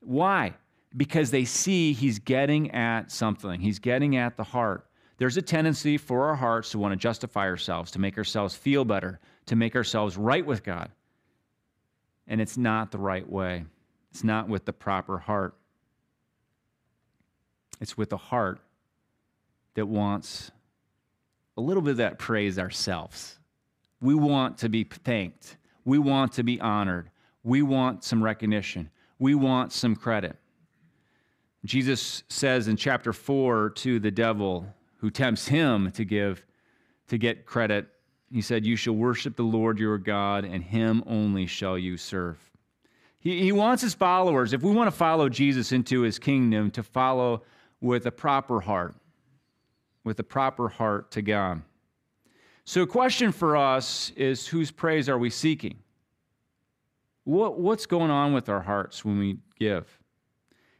Why? 0.01 0.53
Because 0.97 1.31
they 1.31 1.45
see 1.45 1.93
he's 1.93 2.19
getting 2.19 2.71
at 2.71 3.11
something, 3.11 3.61
he's 3.61 3.79
getting 3.79 4.17
at 4.17 4.35
the 4.35 4.43
heart. 4.43 4.87
There's 5.17 5.37
a 5.37 5.41
tendency 5.41 5.97
for 5.97 6.27
our 6.27 6.35
hearts 6.35 6.71
to 6.71 6.79
want 6.79 6.93
to 6.93 6.97
justify 6.97 7.45
ourselves, 7.47 7.91
to 7.91 7.99
make 7.99 8.17
ourselves 8.17 8.55
feel 8.55 8.85
better, 8.85 9.19
to 9.47 9.55
make 9.55 9.75
ourselves 9.75 10.17
right 10.17 10.45
with 10.45 10.63
God 10.63 10.91
and 12.29 12.39
it's 12.39 12.57
not 12.57 12.91
the 12.91 12.99
right 12.99 13.27
way. 13.27 13.65
It's 14.11 14.23
not 14.23 14.47
with 14.47 14.63
the 14.63 14.71
proper 14.71 15.17
heart. 15.17 15.55
It's 17.81 17.97
with 17.97 18.11
the 18.11 18.17
heart 18.17 18.61
that 19.79 19.87
wants 19.87 20.51
a 21.57 21.61
little 21.61 21.81
bit 21.81 21.91
of 21.91 21.97
that 21.97 22.19
praise 22.19 22.59
ourselves. 22.59 23.39
We 24.01 24.13
want 24.13 24.59
to 24.59 24.69
be 24.69 24.83
thanked. 24.83 25.57
We 25.83 25.97
want 25.97 26.33
to 26.33 26.43
be 26.43 26.61
honored. 26.61 27.09
We 27.43 27.61
want 27.61 28.03
some 28.03 28.23
recognition. 28.23 28.91
We 29.17 29.35
want 29.35 29.73
some 29.73 29.95
credit. 29.95 30.35
Jesus 31.65 32.23
says 32.29 32.67
in 32.67 32.77
chapter 32.77 33.11
4 33.11 33.71
to 33.71 33.99
the 33.99 34.11
devil 34.11 34.65
who 34.97 35.09
tempts 35.09 35.47
him 35.47 35.91
to 35.91 36.05
give 36.05 36.45
to 37.07 37.17
get 37.17 37.45
credit 37.45 37.89
he 38.31 38.41
said, 38.41 38.65
You 38.65 38.75
shall 38.75 38.93
worship 38.93 39.35
the 39.35 39.43
Lord 39.43 39.79
your 39.79 39.97
God, 39.97 40.45
and 40.45 40.63
him 40.63 41.03
only 41.07 41.45
shall 41.47 41.77
you 41.77 41.97
serve. 41.97 42.37
He, 43.19 43.41
he 43.41 43.51
wants 43.51 43.81
his 43.81 43.93
followers, 43.93 44.53
if 44.53 44.61
we 44.61 44.71
want 44.71 44.87
to 44.87 44.95
follow 44.95 45.29
Jesus 45.29 45.71
into 45.71 46.01
his 46.01 46.19
kingdom, 46.19 46.71
to 46.71 46.83
follow 46.83 47.43
with 47.81 48.05
a 48.05 48.11
proper 48.11 48.61
heart, 48.61 48.95
with 50.09 50.19
a 50.19 50.23
proper 50.23 50.67
heart 50.67 51.11
to 51.11 51.21
God. 51.21 51.61
So, 52.65 52.81
a 52.81 52.87
question 52.87 53.31
for 53.31 53.55
us 53.55 54.11
is 54.15 54.47
whose 54.47 54.71
praise 54.71 55.07
are 55.07 55.19
we 55.19 55.29
seeking? 55.29 55.77
What, 57.25 57.59
what's 57.59 57.85
going 57.85 58.09
on 58.09 58.33
with 58.33 58.49
our 58.49 58.61
hearts 58.61 59.05
when 59.05 59.19
we 59.19 59.37
give? 59.59 59.85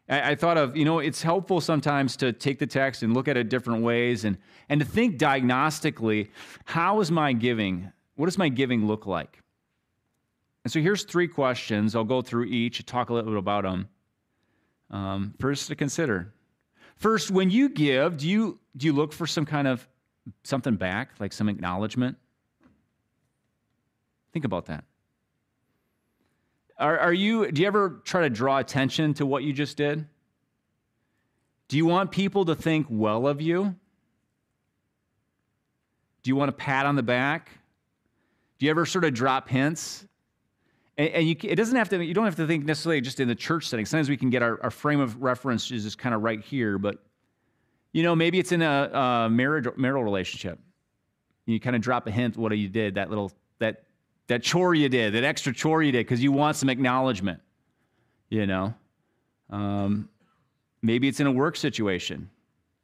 I, 0.09 0.31
I 0.31 0.35
thought 0.35 0.57
of, 0.57 0.75
you 0.75 0.83
know, 0.83 0.97
it's 0.97 1.21
helpful 1.21 1.61
sometimes 1.61 2.17
to 2.17 2.33
take 2.33 2.57
the 2.57 2.65
text 2.65 3.03
and 3.03 3.13
look 3.13 3.27
at 3.27 3.37
it 3.37 3.49
different 3.49 3.83
ways 3.83 4.25
and, 4.25 4.35
and 4.67 4.79
to 4.79 4.85
think 4.85 5.19
diagnostically 5.19 6.29
how 6.65 7.01
is 7.01 7.11
my 7.11 7.31
giving? 7.31 7.91
What 8.15 8.25
does 8.25 8.39
my 8.39 8.49
giving 8.49 8.87
look 8.87 9.05
like? 9.05 9.43
And 10.63 10.73
so 10.73 10.81
here's 10.81 11.03
three 11.03 11.27
questions. 11.27 11.95
I'll 11.95 12.03
go 12.03 12.23
through 12.23 12.45
each, 12.45 12.83
talk 12.87 13.11
a 13.11 13.13
little 13.13 13.29
bit 13.29 13.37
about 13.37 13.61
them. 13.63 13.89
Um, 14.89 15.35
first 15.39 15.67
to 15.67 15.75
consider. 15.75 16.33
First, 16.99 17.31
when 17.31 17.49
you 17.49 17.69
give, 17.69 18.17
do 18.17 18.29
you 18.29 18.59
do 18.75 18.85
you 18.85 18.93
look 18.93 19.13
for 19.13 19.25
some 19.25 19.45
kind 19.45 19.67
of 19.67 19.87
something 20.43 20.75
back, 20.75 21.11
like 21.19 21.33
some 21.33 21.49
acknowledgement? 21.49 22.17
Think 24.31 24.45
about 24.45 24.67
that. 24.67 24.83
Are, 26.77 26.97
are 26.97 27.13
you, 27.13 27.51
do 27.51 27.61
you 27.61 27.67
ever 27.67 28.01
try 28.05 28.21
to 28.21 28.29
draw 28.29 28.57
attention 28.59 29.13
to 29.15 29.25
what 29.25 29.43
you 29.43 29.51
just 29.51 29.75
did? 29.75 30.05
Do 31.67 31.77
you 31.77 31.85
want 31.85 32.11
people 32.11 32.45
to 32.45 32.55
think 32.55 32.87
well 32.89 33.27
of 33.27 33.41
you? 33.41 33.75
Do 36.23 36.29
you 36.29 36.35
want 36.35 36.49
a 36.49 36.53
pat 36.53 36.85
on 36.85 36.95
the 36.95 37.03
back? 37.03 37.51
Do 38.57 38.65
you 38.65 38.69
ever 38.69 38.85
sort 38.85 39.03
of 39.03 39.13
drop 39.13 39.49
hints? 39.49 40.05
And, 40.99 41.07
and 41.09 41.27
you, 41.27 41.35
it 41.41 41.55
doesn't 41.55 41.77
have 41.77 41.89
to, 41.89 42.03
you 42.03 42.13
don't 42.13 42.25
have 42.25 42.35
to 42.35 42.45
think 42.45 42.65
necessarily 42.65 43.01
just 43.01 43.19
in 43.19 43.27
the 43.27 43.35
church 43.47 43.67
setting. 43.69 43.85
Sometimes 43.85 44.09
we 44.09 44.17
can 44.17 44.29
get 44.29 44.43
our, 44.43 44.61
our 44.61 44.69
frame 44.69 44.99
of 44.99 45.21
reference 45.21 45.71
is 45.71 45.83
just 45.85 45.97
kind 45.97 46.13
of 46.13 46.21
right 46.21 46.43
here, 46.43 46.77
but 46.77 46.99
You 47.91 48.03
know, 48.03 48.15
maybe 48.15 48.39
it's 48.39 48.51
in 48.51 48.61
a, 48.61 48.89
a 48.93 49.29
marriage, 49.29 49.67
marital 49.75 50.03
relationship. 50.03 50.59
You 51.45 51.59
kind 51.59 51.75
of 51.75 51.81
drop 51.81 52.05
a 52.05 52.11
hint 52.11 52.37
what 52.37 52.55
you 52.55 52.69
did, 52.69 52.95
that 52.95 53.09
little 53.09 53.31
that 53.57 53.83
that 54.27 54.43
chore 54.43 54.75
you 54.75 54.89
did, 54.89 55.13
that 55.13 55.23
extra 55.23 55.51
chore 55.51 55.81
you 55.81 55.91
did, 55.91 56.05
because 56.05 56.21
you 56.21 56.31
want 56.31 56.55
some 56.55 56.69
acknowledgement. 56.69 57.41
You 58.29 58.45
know, 58.45 58.75
um, 59.49 60.09
maybe 60.83 61.07
it's 61.07 61.19
in 61.19 61.25
a 61.25 61.31
work 61.31 61.55
situation. 61.55 62.29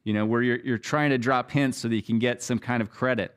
You 0.02 0.14
know, 0.14 0.26
where 0.26 0.42
you're 0.42 0.58
you're 0.58 0.78
trying 0.78 1.10
to 1.10 1.18
drop 1.18 1.52
hints 1.52 1.78
so 1.78 1.88
that 1.88 1.94
you 1.94 2.02
can 2.02 2.18
get 2.18 2.42
some 2.42 2.58
kind 2.58 2.82
of 2.82 2.90
credit. 2.90 3.36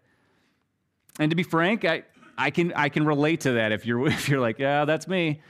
And 1.20 1.30
to 1.30 1.36
be 1.36 1.44
frank, 1.44 1.86
I 1.86 2.04
I 2.40 2.52
can 2.52 2.72
I 2.74 2.88
can 2.88 3.06
relate 3.06 3.42
to 3.42 3.52
that. 3.54 3.72
If 3.72 3.86
you're 3.86 4.08
if 4.08 4.30
you're 4.30 4.40
like, 4.40 4.58
yeah, 4.58 4.86
that's 4.86 5.08
me. 5.08 5.42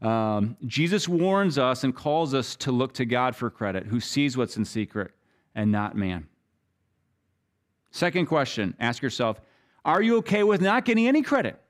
Um, 0.00 0.56
Jesus 0.66 1.08
warns 1.08 1.58
us 1.58 1.84
and 1.84 1.94
calls 1.94 2.34
us 2.34 2.54
to 2.56 2.72
look 2.72 2.94
to 2.94 3.04
God 3.04 3.34
for 3.34 3.50
credit, 3.50 3.86
who 3.86 3.98
sees 3.98 4.36
what's 4.36 4.56
in 4.56 4.64
secret 4.64 5.10
and 5.54 5.72
not 5.72 5.96
man. 5.96 6.28
Second 7.90 8.26
question 8.26 8.74
ask 8.78 9.02
yourself 9.02 9.40
Are 9.84 10.00
you 10.00 10.18
okay 10.18 10.44
with 10.44 10.60
not 10.60 10.84
getting 10.84 11.08
any 11.08 11.22
credit? 11.22 11.60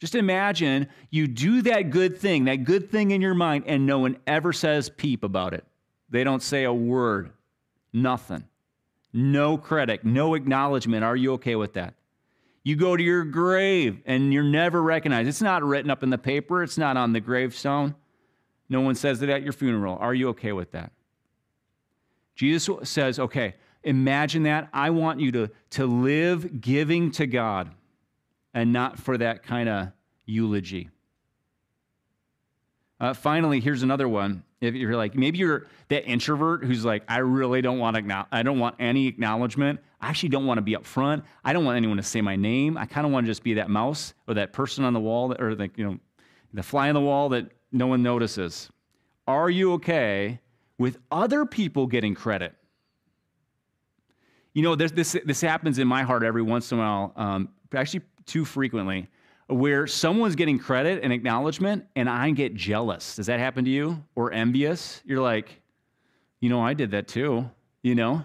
Just 0.00 0.14
imagine 0.14 0.88
you 1.10 1.26
do 1.26 1.60
that 1.62 1.90
good 1.90 2.16
thing, 2.16 2.46
that 2.46 2.64
good 2.64 2.90
thing 2.90 3.10
in 3.10 3.20
your 3.20 3.34
mind, 3.34 3.64
and 3.66 3.84
no 3.84 3.98
one 3.98 4.16
ever 4.26 4.50
says 4.50 4.88
peep 4.88 5.22
about 5.24 5.52
it. 5.52 5.62
They 6.08 6.24
don't 6.24 6.42
say 6.42 6.64
a 6.64 6.72
word, 6.72 7.32
nothing. 7.92 8.44
No 9.12 9.58
credit, 9.58 10.04
no 10.04 10.34
acknowledgement. 10.34 11.04
Are 11.04 11.16
you 11.16 11.34
okay 11.34 11.54
with 11.54 11.74
that? 11.74 11.94
You 12.62 12.76
go 12.76 12.96
to 12.96 13.02
your 13.02 13.24
grave 13.24 14.02
and 14.04 14.32
you're 14.32 14.42
never 14.42 14.82
recognized. 14.82 15.28
It's 15.28 15.40
not 15.40 15.62
written 15.62 15.90
up 15.90 16.02
in 16.02 16.10
the 16.10 16.18
paper, 16.18 16.62
it's 16.62 16.78
not 16.78 16.96
on 16.96 17.12
the 17.12 17.20
gravestone. 17.20 17.94
No 18.68 18.80
one 18.80 18.94
says 18.94 19.20
it 19.22 19.28
at 19.28 19.42
your 19.42 19.52
funeral. 19.52 19.96
Are 19.98 20.14
you 20.14 20.28
okay 20.28 20.52
with 20.52 20.70
that? 20.72 20.92
Jesus 22.36 22.70
says, 22.88 23.18
okay, 23.18 23.54
imagine 23.82 24.44
that. 24.44 24.68
I 24.72 24.90
want 24.90 25.20
you 25.20 25.32
to, 25.32 25.50
to 25.70 25.86
live 25.86 26.60
giving 26.60 27.10
to 27.12 27.26
God 27.26 27.70
and 28.54 28.72
not 28.72 28.98
for 28.98 29.18
that 29.18 29.42
kind 29.42 29.68
of 29.68 29.88
eulogy. 30.24 30.88
Uh, 33.00 33.14
finally, 33.14 33.60
here's 33.60 33.82
another 33.82 34.08
one. 34.08 34.44
If 34.60 34.74
you're 34.74 34.96
like, 34.96 35.14
maybe 35.14 35.38
you're 35.38 35.66
that 35.88 36.04
introvert 36.04 36.64
who's 36.64 36.84
like, 36.84 37.02
I 37.08 37.18
really 37.18 37.62
don't 37.62 37.78
want 37.78 37.96
to, 37.96 38.26
I 38.30 38.42
don't 38.42 38.58
want 38.58 38.76
any 38.78 39.06
acknowledgement. 39.06 39.80
I 40.02 40.08
actually 40.08 40.28
don't 40.28 40.44
want 40.44 40.58
to 40.58 40.62
be 40.62 40.76
up 40.76 40.84
front. 40.84 41.24
I 41.42 41.54
don't 41.54 41.64
want 41.64 41.78
anyone 41.78 41.96
to 41.96 42.02
say 42.02 42.20
my 42.20 42.36
name. 42.36 42.76
I 42.76 42.84
kind 42.84 43.06
of 43.06 43.12
want 43.12 43.24
to 43.24 43.30
just 43.30 43.42
be 43.42 43.54
that 43.54 43.70
mouse 43.70 44.12
or 44.28 44.34
that 44.34 44.52
person 44.52 44.84
on 44.84 44.92
the 44.92 45.00
wall 45.00 45.28
that, 45.28 45.40
or 45.40 45.54
the, 45.54 45.70
you 45.76 45.84
know, 45.84 45.98
the 46.52 46.62
fly 46.62 46.88
on 46.88 46.94
the 46.94 47.00
wall 47.00 47.30
that 47.30 47.50
no 47.72 47.86
one 47.86 48.02
notices. 48.02 48.68
Are 49.26 49.48
you 49.48 49.74
okay 49.74 50.40
with 50.76 50.98
other 51.10 51.46
people 51.46 51.86
getting 51.86 52.14
credit? 52.14 52.54
You 54.52 54.62
know, 54.62 54.74
this, 54.74 54.92
this, 54.92 55.16
this 55.24 55.40
happens 55.40 55.78
in 55.78 55.88
my 55.88 56.02
heart 56.02 56.22
every 56.22 56.42
once 56.42 56.70
in 56.70 56.78
a 56.78 56.80
while, 56.82 57.12
um, 57.16 57.48
actually 57.72 58.02
too 58.26 58.44
frequently, 58.44 59.08
where 59.50 59.86
someone's 59.86 60.36
getting 60.36 60.58
credit 60.58 61.02
and 61.02 61.12
acknowledgement 61.12 61.84
and 61.96 62.08
I 62.08 62.30
get 62.30 62.54
jealous. 62.54 63.16
Does 63.16 63.26
that 63.26 63.40
happen 63.40 63.64
to 63.64 63.70
you? 63.70 64.02
Or 64.14 64.32
envious? 64.32 65.02
You're 65.04 65.20
like, 65.20 65.60
you 66.40 66.48
know, 66.48 66.60
I 66.60 66.74
did 66.74 66.92
that 66.92 67.08
too, 67.08 67.50
you 67.82 67.94
know? 67.94 68.24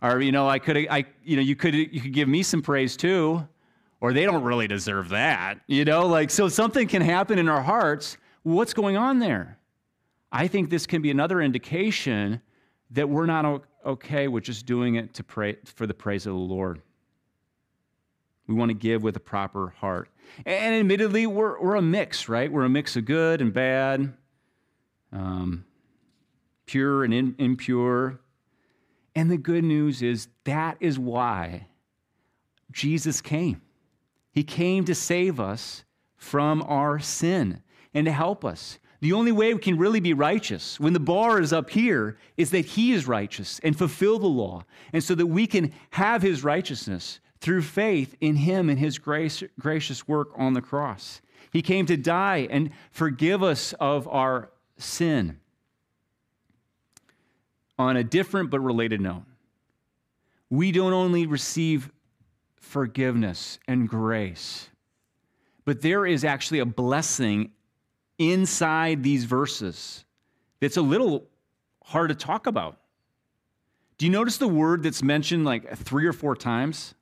Or, 0.00 0.20
you 0.20 0.32
know, 0.32 0.48
I 0.48 0.58
could, 0.58 0.76
I, 0.76 1.04
you 1.22 1.36
know, 1.36 1.42
you 1.42 1.54
could, 1.54 1.74
you 1.74 2.00
could 2.00 2.12
give 2.12 2.28
me 2.28 2.42
some 2.42 2.62
praise 2.62 2.96
too, 2.96 3.46
or 4.00 4.12
they 4.12 4.24
don't 4.24 4.42
really 4.42 4.66
deserve 4.66 5.10
that, 5.10 5.60
you 5.68 5.84
know? 5.84 6.06
Like, 6.06 6.30
so 6.30 6.48
something 6.48 6.88
can 6.88 7.02
happen 7.02 7.38
in 7.38 7.48
our 7.48 7.62
hearts. 7.62 8.16
What's 8.42 8.74
going 8.74 8.96
on 8.96 9.20
there? 9.20 9.58
I 10.32 10.48
think 10.48 10.70
this 10.70 10.86
can 10.86 11.02
be 11.02 11.10
another 11.10 11.40
indication 11.40 12.40
that 12.90 13.08
we're 13.08 13.26
not 13.26 13.62
okay 13.84 14.28
with 14.28 14.44
just 14.44 14.66
doing 14.66 14.96
it 14.96 15.14
to 15.14 15.22
pray 15.24 15.56
for 15.64 15.86
the 15.86 15.94
praise 15.94 16.26
of 16.26 16.32
the 16.32 16.38
Lord. 16.38 16.80
We 18.52 18.58
want 18.58 18.68
to 18.68 18.74
give 18.74 19.02
with 19.02 19.16
a 19.16 19.20
proper 19.20 19.72
heart. 19.78 20.10
And 20.44 20.74
admittedly, 20.74 21.26
we're, 21.26 21.58
we're 21.58 21.76
a 21.76 21.82
mix, 21.82 22.28
right? 22.28 22.52
We're 22.52 22.64
a 22.64 22.68
mix 22.68 22.96
of 22.96 23.06
good 23.06 23.40
and 23.40 23.50
bad, 23.50 24.12
um, 25.10 25.64
pure 26.66 27.02
and 27.02 27.14
in, 27.14 27.34
impure. 27.38 28.20
And 29.14 29.30
the 29.30 29.38
good 29.38 29.64
news 29.64 30.02
is 30.02 30.28
that 30.44 30.76
is 30.80 30.98
why 30.98 31.68
Jesus 32.70 33.22
came. 33.22 33.62
He 34.32 34.44
came 34.44 34.84
to 34.84 34.94
save 34.94 35.40
us 35.40 35.84
from 36.14 36.62
our 36.62 36.98
sin 36.98 37.62
and 37.94 38.04
to 38.04 38.12
help 38.12 38.44
us. 38.44 38.78
The 39.00 39.14
only 39.14 39.32
way 39.32 39.54
we 39.54 39.60
can 39.60 39.78
really 39.78 40.00
be 40.00 40.12
righteous 40.12 40.78
when 40.78 40.92
the 40.92 41.00
bar 41.00 41.40
is 41.40 41.54
up 41.54 41.70
here 41.70 42.18
is 42.36 42.50
that 42.50 42.66
He 42.66 42.92
is 42.92 43.08
righteous 43.08 43.60
and 43.62 43.76
fulfill 43.76 44.18
the 44.18 44.26
law, 44.26 44.64
and 44.92 45.02
so 45.02 45.14
that 45.14 45.26
we 45.26 45.46
can 45.46 45.72
have 45.92 46.20
His 46.20 46.44
righteousness 46.44 47.18
through 47.42 47.62
faith 47.62 48.16
in 48.20 48.36
Him 48.36 48.70
and 48.70 48.78
His 48.78 48.98
grace, 48.98 49.42
gracious 49.58 50.06
work 50.06 50.30
on 50.36 50.54
the 50.54 50.62
cross. 50.62 51.20
He 51.52 51.60
came 51.60 51.84
to 51.86 51.96
die 51.96 52.46
and 52.48 52.70
forgive 52.92 53.42
us 53.42 53.74
of 53.74 54.06
our 54.08 54.50
sin. 54.78 55.40
On 57.78 57.96
a 57.96 58.04
different 58.04 58.50
but 58.50 58.60
related 58.60 59.00
note, 59.00 59.24
we 60.50 60.70
don't 60.70 60.92
only 60.92 61.26
receive 61.26 61.90
forgiveness 62.54 63.58
and 63.66 63.88
grace, 63.88 64.68
but 65.64 65.82
there 65.82 66.06
is 66.06 66.24
actually 66.24 66.60
a 66.60 66.64
blessing 66.64 67.50
inside 68.18 69.02
these 69.02 69.24
verses 69.24 70.04
that's 70.60 70.76
a 70.76 70.82
little 70.82 71.26
hard 71.82 72.10
to 72.10 72.14
talk 72.14 72.46
about. 72.46 72.78
Do 73.98 74.06
you 74.06 74.12
notice 74.12 74.36
the 74.36 74.46
word 74.46 74.84
that's 74.84 75.02
mentioned 75.02 75.44
like 75.44 75.76
three 75.76 76.06
or 76.06 76.12
four 76.12 76.36
times? 76.36 76.94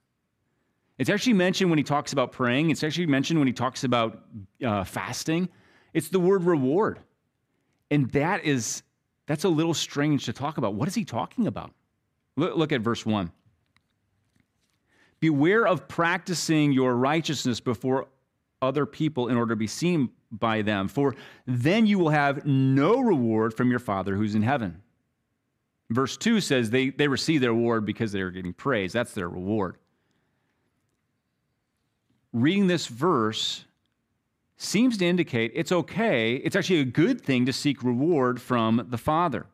It's 1.01 1.09
actually 1.09 1.33
mentioned 1.33 1.71
when 1.71 1.79
he 1.79 1.83
talks 1.83 2.13
about 2.13 2.31
praying. 2.31 2.69
It's 2.69 2.85
actually 2.85 3.07
mentioned 3.07 3.41
when 3.41 3.47
he 3.47 3.55
talks 3.55 3.85
about 3.85 4.23
uh, 4.63 4.85
fasting. 4.85 5.49
It's 5.95 6.11
the 6.11 6.21
word 6.21 6.45
reward. 6.45 6.99
And 7.91 8.11
that 8.11 8.45
is, 8.45 8.83
that's 9.27 9.45
a 9.45 9.49
little 9.49 9.73
strange 9.73 10.27
to 10.27 10.35
talk 10.35 10.59
about. 10.59 10.75
What 10.75 10.89
is 10.89 10.95
he 10.95 11.07
talking 11.07 11.47
about? 11.47 11.73
Look, 12.37 12.55
look 12.55 12.73
at 12.73 12.83
verse 12.83 13.07
1. 13.07 13.33
Beware 15.21 15.67
of 15.67 15.89
practicing 15.89 16.71
your 16.71 16.95
righteousness 16.95 17.61
before 17.61 18.09
other 18.61 18.85
people 18.85 19.29
in 19.29 19.39
order 19.39 19.55
to 19.55 19.59
be 19.59 19.67
seen 19.67 20.11
by 20.31 20.61
them, 20.61 20.87
for 20.87 21.17
then 21.47 21.87
you 21.87 21.99
will 21.99 22.11
have 22.11 22.45
no 22.45 23.01
reward 23.01 23.55
from 23.55 23.71
your 23.71 23.79
Father 23.79 24.17
who's 24.17 24.35
in 24.35 24.43
heaven. 24.43 24.83
Verse 25.89 26.19
2 26.19 26.43
says 26.43 26.69
they, 26.69 26.91
they 26.91 27.09
receive 27.09 27.41
their 27.41 27.55
reward 27.55 27.87
because 27.87 28.13
they're 28.13 28.31
getting 28.31 28.53
praise. 28.53 28.93
That's 28.93 29.15
their 29.15 29.31
reward. 29.31 29.79
Reading 32.33 32.67
this 32.67 32.87
verse 32.87 33.65
seems 34.57 34.99
to 34.99 35.07
indicate 35.07 35.53
it's 35.55 35.73
okay, 35.73 36.37
it's 36.37 36.55
actually 36.55 36.81
a 36.81 36.85
good 36.85 37.21
thing 37.21 37.47
to 37.47 37.53
seek 37.53 37.83
reward 37.83 38.41
from 38.41 38.87
the 38.91 38.99
Father. 38.99 39.47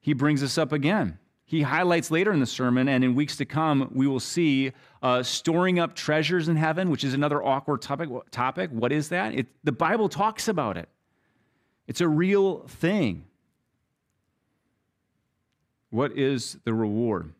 He 0.00 0.12
brings 0.12 0.40
this 0.40 0.58
up 0.58 0.72
again 0.72 1.18
he 1.46 1.62
highlights 1.62 2.10
later 2.10 2.32
in 2.32 2.40
the 2.40 2.46
sermon, 2.46 2.88
and 2.88 3.04
in 3.04 3.14
weeks 3.14 3.36
to 3.36 3.44
come, 3.44 3.90
we 3.94 4.06
will 4.06 4.20
see 4.20 4.72
uh, 5.02 5.22
storing 5.22 5.78
up 5.78 5.94
treasures 5.94 6.48
in 6.48 6.56
heaven, 6.56 6.90
which 6.90 7.04
is 7.04 7.12
another 7.12 7.42
awkward 7.44 7.82
topic. 7.82 8.08
topic. 8.30 8.70
What 8.70 8.92
is 8.92 9.10
that? 9.10 9.34
It, 9.34 9.46
the 9.62 9.72
Bible 9.72 10.08
talks 10.08 10.48
about 10.48 10.76
it, 10.76 10.88
it's 11.86 12.00
a 12.00 12.08
real 12.08 12.66
thing. 12.66 13.24
What 15.90 16.18
is 16.18 16.58
the 16.64 16.74
reward? 16.74 17.32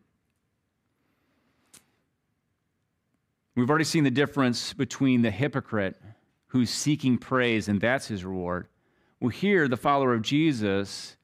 We've 3.55 3.69
already 3.69 3.85
seen 3.85 4.03
the 4.03 4.11
difference 4.11 4.73
between 4.73 5.21
the 5.21 5.31
hypocrite 5.31 5.95
who's 6.47 6.69
seeking 6.69 7.17
praise, 7.17 7.67
and 7.69 7.79
that's 7.79 8.07
his 8.07 8.25
reward. 8.25 8.67
Well, 9.19 9.29
here, 9.29 9.67
the 9.67 9.77
follower 9.77 10.13
of 10.13 10.21
Jesus 10.21 11.15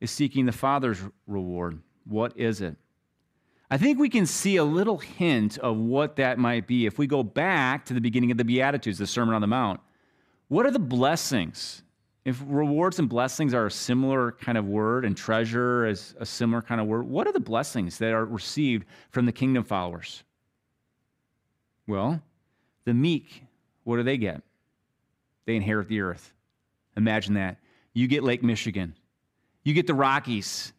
is 0.00 0.10
seeking 0.10 0.46
the 0.46 0.52
Father's 0.52 1.00
reward. 1.26 1.80
What 2.04 2.36
is 2.36 2.60
it? 2.60 2.76
I 3.70 3.78
think 3.78 3.98
we 3.98 4.08
can 4.08 4.26
see 4.26 4.56
a 4.56 4.64
little 4.64 4.98
hint 4.98 5.58
of 5.58 5.76
what 5.76 6.16
that 6.16 6.38
might 6.38 6.66
be 6.66 6.86
if 6.86 6.98
we 6.98 7.06
go 7.06 7.22
back 7.22 7.84
to 7.86 7.94
the 7.94 8.00
beginning 8.00 8.30
of 8.30 8.38
the 8.38 8.44
Beatitudes, 8.44 8.98
the 8.98 9.06
Sermon 9.06 9.34
on 9.34 9.40
the 9.40 9.46
Mount. 9.46 9.80
What 10.48 10.66
are 10.66 10.70
the 10.70 10.78
blessings? 10.78 11.82
If 12.24 12.42
rewards 12.46 12.98
and 12.98 13.08
blessings 13.08 13.54
are 13.54 13.66
a 13.66 13.70
similar 13.70 14.32
kind 14.32 14.58
of 14.58 14.66
word 14.66 15.04
and 15.04 15.16
treasure 15.16 15.86
is 15.86 16.14
a 16.18 16.26
similar 16.26 16.62
kind 16.62 16.80
of 16.80 16.86
word, 16.86 17.06
what 17.08 17.26
are 17.26 17.32
the 17.32 17.40
blessings 17.40 17.98
that 17.98 18.12
are 18.12 18.24
received 18.24 18.84
from 19.10 19.26
the 19.26 19.32
kingdom 19.32 19.64
followers? 19.64 20.24
Well, 21.86 22.20
the 22.84 22.94
meek, 22.94 23.42
what 23.84 23.96
do 23.96 24.02
they 24.02 24.16
get? 24.16 24.42
They 25.44 25.56
inherit 25.56 25.88
the 25.88 26.00
earth. 26.00 26.32
Imagine 26.96 27.34
that. 27.34 27.58
You 27.94 28.08
get 28.08 28.22
Lake 28.22 28.42
Michigan, 28.42 28.94
you 29.64 29.72
get 29.72 29.86
the 29.86 29.94
Rockies, 29.94 30.72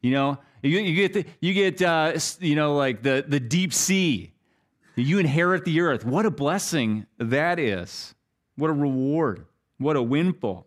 you 0.00 0.10
know, 0.12 0.38
you, 0.62 0.78
you 0.78 0.94
get, 0.94 1.12
the, 1.12 1.26
you 1.40 1.52
get 1.52 1.82
uh, 1.82 2.18
you 2.40 2.54
know, 2.54 2.76
like 2.76 3.02
the, 3.02 3.24
the 3.26 3.40
deep 3.40 3.72
sea. 3.72 4.32
You 4.94 5.18
inherit 5.18 5.64
the 5.64 5.80
earth. 5.82 6.04
What 6.04 6.24
a 6.24 6.30
blessing 6.30 7.06
that 7.18 7.58
is. 7.58 8.14
What 8.56 8.70
a 8.70 8.72
reward. 8.72 9.44
What 9.78 9.96
a 9.96 10.02
windfall. 10.02 10.66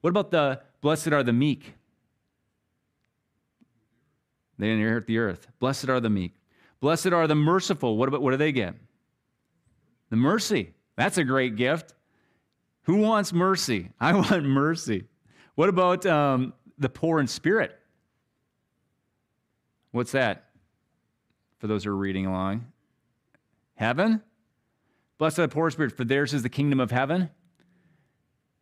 What 0.00 0.10
about 0.10 0.30
the 0.30 0.62
blessed 0.80 1.08
are 1.08 1.22
the 1.22 1.32
meek? 1.32 1.74
They 4.58 4.70
inherit 4.70 5.06
the 5.06 5.18
earth. 5.18 5.46
Blessed 5.58 5.90
are 5.90 6.00
the 6.00 6.08
meek. 6.08 6.34
Blessed 6.80 7.08
are 7.08 7.26
the 7.26 7.34
merciful. 7.34 7.98
What, 7.98 8.08
about, 8.08 8.22
what 8.22 8.30
do 8.30 8.38
they 8.38 8.52
get? 8.52 8.74
The 10.10 10.16
mercy. 10.16 10.72
That's 10.96 11.18
a 11.18 11.24
great 11.24 11.56
gift. 11.56 11.94
Who 12.82 12.96
wants 12.96 13.32
mercy? 13.32 13.90
I 14.00 14.14
want 14.14 14.44
mercy. 14.44 15.04
What 15.54 15.68
about 15.68 16.06
um, 16.06 16.52
the 16.78 16.88
poor 16.88 17.20
in 17.20 17.26
spirit? 17.26 17.78
What's 19.90 20.12
that? 20.12 20.44
For 21.58 21.66
those 21.66 21.84
who 21.84 21.90
are 21.90 21.96
reading 21.96 22.26
along, 22.26 22.66
heaven. 23.74 24.22
Blessed 25.16 25.38
are 25.38 25.42
the 25.42 25.48
poor 25.48 25.68
in 25.68 25.72
spirit, 25.72 25.96
for 25.96 26.04
theirs 26.04 26.34
is 26.34 26.42
the 26.42 26.50
kingdom 26.50 26.80
of 26.80 26.90
heaven. 26.90 27.30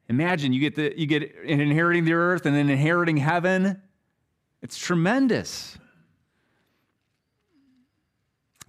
Imagine 0.08 0.52
you 0.52 0.60
get 0.60 0.76
the 0.76 0.92
you 0.96 1.06
get 1.06 1.34
inheriting 1.44 2.04
the 2.04 2.12
earth 2.12 2.46
and 2.46 2.54
then 2.54 2.68
inheriting 2.68 3.16
heaven. 3.16 3.80
It's 4.62 4.78
tremendous. 4.78 5.76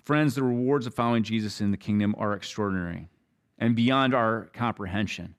Friends, 0.06 0.36
the 0.36 0.44
rewards 0.44 0.86
of 0.86 0.94
following 0.94 1.24
Jesus 1.24 1.62
in 1.62 1.72
the 1.72 1.78
kingdom 1.78 2.14
are 2.20 2.34
extraordinary 2.34 3.10
and 3.58 3.76
beyond 3.76 4.14
our 4.14 4.52
comprehension. 4.54 5.34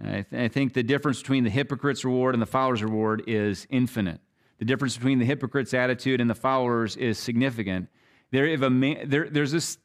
I, 0.00 0.22
th- 0.22 0.26
I, 0.32 0.48
think 0.48 0.72
the 0.72 0.84
difference 0.84 1.20
between 1.20 1.42
the 1.42 1.50
hypocrite's 1.50 2.04
reward 2.04 2.36
and 2.36 2.42
the 2.42 2.46
follower's 2.46 2.82
reward 2.82 3.24
is 3.26 3.66
infinite. 3.70 4.20
The 4.58 4.64
difference 4.64 4.96
between 4.96 5.18
the 5.18 5.24
hypocrite's 5.24 5.74
attitude 5.74 6.20
and 6.20 6.30
the 6.30 6.34
follower's 6.34 6.96
is 6.96 7.18
significant. 7.18 7.88
There, 8.30 8.56
man, 8.70 9.08
there, 9.08 9.28
there's, 9.28 9.50
this, 9.50 9.78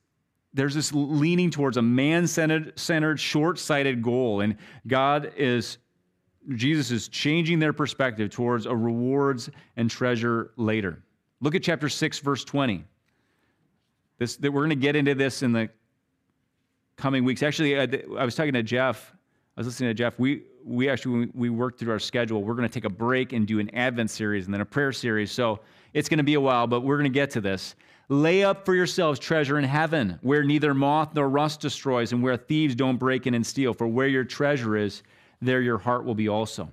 there's 0.53 0.75
this 0.75 0.93
leaning 0.93 1.49
towards 1.49 1.77
a 1.77 1.81
man 1.81 2.27
centered, 2.27 3.19
short 3.19 3.57
sighted 3.57 4.03
goal, 4.03 4.41
and 4.41 4.57
God 4.85 5.33
is, 5.35 5.79
Jesus 6.55 6.91
is 6.91 7.07
changing 7.07 7.57
their 7.57 7.73
perspective 7.73 8.29
towards 8.29 8.67
a 8.67 8.75
rewards 8.75 9.49
and 9.75 9.89
treasure 9.89 10.51
later. 10.55 11.03
Look 11.41 11.55
at 11.55 11.63
chapter 11.63 11.89
6, 11.89 12.19
verse 12.19 12.43
20. 12.43 12.85
This, 14.17 14.35
that 14.37 14.51
we're 14.51 14.61
going 14.61 14.69
to 14.71 14.75
get 14.75 14.95
into 14.95 15.15
this 15.15 15.43
in 15.43 15.53
the 15.53 15.69
coming 16.95 17.23
weeks. 17.23 17.43
Actually, 17.43 17.77
uh, 17.77 17.87
I, 17.87 18.21
I, 18.21 18.25
was 18.25 18.35
talking 18.35 18.53
to 18.53 18.63
Jeff. 18.63 19.13
I 19.55 19.61
was 19.61 19.67
listening 19.67 19.89
to 19.89 19.93
Jeff. 19.93 20.17
We 20.19 20.43
we 20.65 20.89
actually 20.89 21.29
we 21.33 21.49
worked 21.49 21.79
through 21.79 21.91
our 21.91 21.99
schedule. 21.99 22.43
We're 22.43 22.55
going 22.55 22.67
to 22.67 22.73
take 22.73 22.85
a 22.85 22.89
break 22.89 23.33
and 23.33 23.47
do 23.47 23.59
an 23.59 23.73
Advent 23.75 24.09
series 24.09 24.45
and 24.45 24.53
then 24.53 24.61
a 24.61 24.65
prayer 24.65 24.91
series. 24.91 25.31
So 25.31 25.59
it's 25.93 26.09
going 26.09 26.17
to 26.17 26.23
be 26.23 26.33
a 26.33 26.41
while, 26.41 26.67
but 26.67 26.81
we're 26.81 26.97
going 26.97 27.11
to 27.11 27.13
get 27.13 27.29
to 27.31 27.41
this. 27.41 27.75
Lay 28.09 28.43
up 28.43 28.65
for 28.65 28.73
yourselves 28.73 29.19
treasure 29.19 29.57
in 29.57 29.65
heaven, 29.65 30.17
where 30.21 30.43
neither 30.43 30.73
moth 30.73 31.13
nor 31.13 31.29
rust 31.29 31.59
destroys, 31.59 32.13
and 32.13 32.23
where 32.23 32.37
thieves 32.37 32.73
don't 32.73 32.97
break 32.97 33.27
in 33.27 33.33
and 33.33 33.45
steal. 33.45 33.73
For 33.73 33.87
where 33.87 34.07
your 34.07 34.23
treasure 34.23 34.77
is, 34.77 35.03
there 35.41 35.61
your 35.61 35.77
heart 35.77 36.05
will 36.05 36.15
be 36.15 36.29
also. 36.29 36.69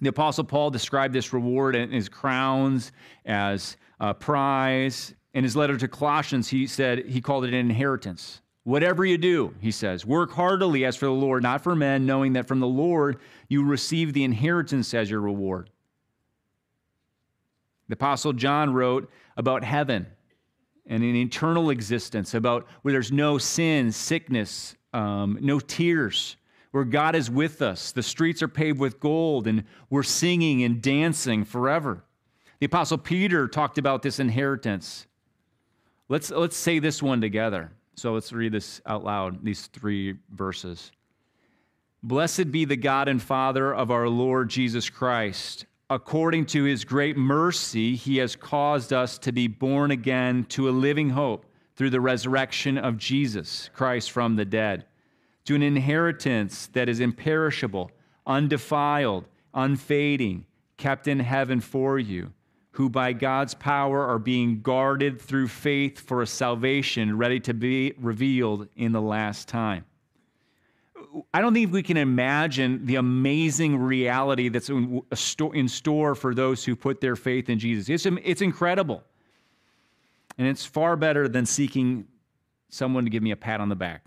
The 0.00 0.08
Apostle 0.08 0.44
Paul 0.44 0.70
described 0.70 1.14
this 1.14 1.32
reward 1.32 1.76
and 1.76 1.92
his 1.92 2.08
crowns 2.08 2.92
as 3.26 3.76
a 4.00 4.14
prize 4.14 5.14
in 5.32 5.44
his 5.44 5.56
letter 5.56 5.76
to 5.76 5.88
Colossians, 5.88 6.48
he 6.48 6.66
said 6.66 7.06
he 7.06 7.20
called 7.20 7.44
it 7.44 7.48
an 7.48 7.54
inheritance. 7.54 8.40
Whatever 8.64 9.04
you 9.04 9.16
do, 9.16 9.54
he 9.60 9.70
says, 9.70 10.04
work 10.04 10.32
heartily 10.32 10.84
as 10.84 10.96
for 10.96 11.06
the 11.06 11.12
Lord, 11.12 11.42
not 11.42 11.62
for 11.62 11.74
men, 11.74 12.04
knowing 12.04 12.34
that 12.34 12.46
from 12.46 12.60
the 12.60 12.66
Lord 12.66 13.18
you 13.48 13.64
receive 13.64 14.12
the 14.12 14.24
inheritance 14.24 14.92
as 14.92 15.10
your 15.10 15.20
reward. 15.20 15.70
The 17.88 17.94
Apostle 17.94 18.32
John 18.32 18.72
wrote 18.72 19.10
about 19.36 19.64
heaven 19.64 20.06
and 20.86 21.02
an 21.02 21.16
eternal 21.16 21.70
existence, 21.70 22.34
about 22.34 22.66
where 22.82 22.92
there's 22.92 23.12
no 23.12 23.38
sin, 23.38 23.92
sickness, 23.92 24.74
um, 24.92 25.38
no 25.40 25.60
tears, 25.60 26.36
where 26.72 26.84
God 26.84 27.14
is 27.14 27.30
with 27.30 27.62
us. 27.62 27.92
The 27.92 28.02
streets 28.02 28.42
are 28.42 28.48
paved 28.48 28.78
with 28.78 29.00
gold, 29.00 29.46
and 29.46 29.64
we're 29.88 30.02
singing 30.02 30.62
and 30.62 30.82
dancing 30.82 31.44
forever. 31.44 32.04
The 32.58 32.66
Apostle 32.66 32.98
Peter 32.98 33.48
talked 33.48 33.78
about 33.78 34.02
this 34.02 34.20
inheritance 34.20 35.06
Let's, 36.10 36.32
let's 36.32 36.56
say 36.56 36.80
this 36.80 37.00
one 37.00 37.20
together. 37.20 37.70
So 37.94 38.14
let's 38.14 38.32
read 38.32 38.50
this 38.50 38.80
out 38.84 39.04
loud, 39.04 39.44
these 39.44 39.68
three 39.68 40.16
verses. 40.32 40.90
Blessed 42.02 42.50
be 42.50 42.64
the 42.64 42.76
God 42.76 43.06
and 43.06 43.22
Father 43.22 43.72
of 43.72 43.92
our 43.92 44.08
Lord 44.08 44.50
Jesus 44.50 44.90
Christ. 44.90 45.66
According 45.88 46.46
to 46.46 46.64
his 46.64 46.84
great 46.84 47.16
mercy, 47.16 47.94
he 47.94 48.16
has 48.16 48.34
caused 48.34 48.92
us 48.92 49.18
to 49.18 49.30
be 49.30 49.46
born 49.46 49.92
again 49.92 50.46
to 50.46 50.68
a 50.68 50.72
living 50.72 51.10
hope 51.10 51.46
through 51.76 51.90
the 51.90 52.00
resurrection 52.00 52.76
of 52.76 52.98
Jesus 52.98 53.70
Christ 53.72 54.10
from 54.10 54.34
the 54.34 54.44
dead, 54.44 54.86
to 55.44 55.54
an 55.54 55.62
inheritance 55.62 56.66
that 56.72 56.88
is 56.88 56.98
imperishable, 56.98 57.92
undefiled, 58.26 59.26
unfading, 59.54 60.44
kept 60.76 61.06
in 61.06 61.20
heaven 61.20 61.60
for 61.60 62.00
you 62.00 62.32
who 62.80 62.88
by 62.88 63.12
God's 63.12 63.52
power 63.52 64.06
are 64.06 64.18
being 64.18 64.62
guarded 64.62 65.20
through 65.20 65.48
faith 65.48 66.00
for 66.00 66.22
a 66.22 66.26
salvation 66.26 67.18
ready 67.18 67.38
to 67.40 67.52
be 67.52 67.92
revealed 67.98 68.68
in 68.74 68.92
the 68.92 69.02
last 69.02 69.48
time. 69.48 69.84
I 71.34 71.42
don't 71.42 71.52
think 71.52 71.74
we 71.74 71.82
can 71.82 71.98
imagine 71.98 72.86
the 72.86 72.96
amazing 72.96 73.76
reality 73.76 74.48
that's 74.48 74.70
in 74.70 75.68
store 75.68 76.14
for 76.14 76.34
those 76.34 76.64
who 76.64 76.74
put 76.74 77.02
their 77.02 77.16
faith 77.16 77.50
in 77.50 77.58
Jesus. 77.58 77.90
It's, 77.90 78.06
it's 78.24 78.40
incredible. 78.40 79.04
And 80.38 80.48
it's 80.48 80.64
far 80.64 80.96
better 80.96 81.28
than 81.28 81.44
seeking 81.44 82.06
someone 82.70 83.04
to 83.04 83.10
give 83.10 83.22
me 83.22 83.32
a 83.32 83.36
pat 83.36 83.60
on 83.60 83.68
the 83.68 83.76
back. 83.76 84.06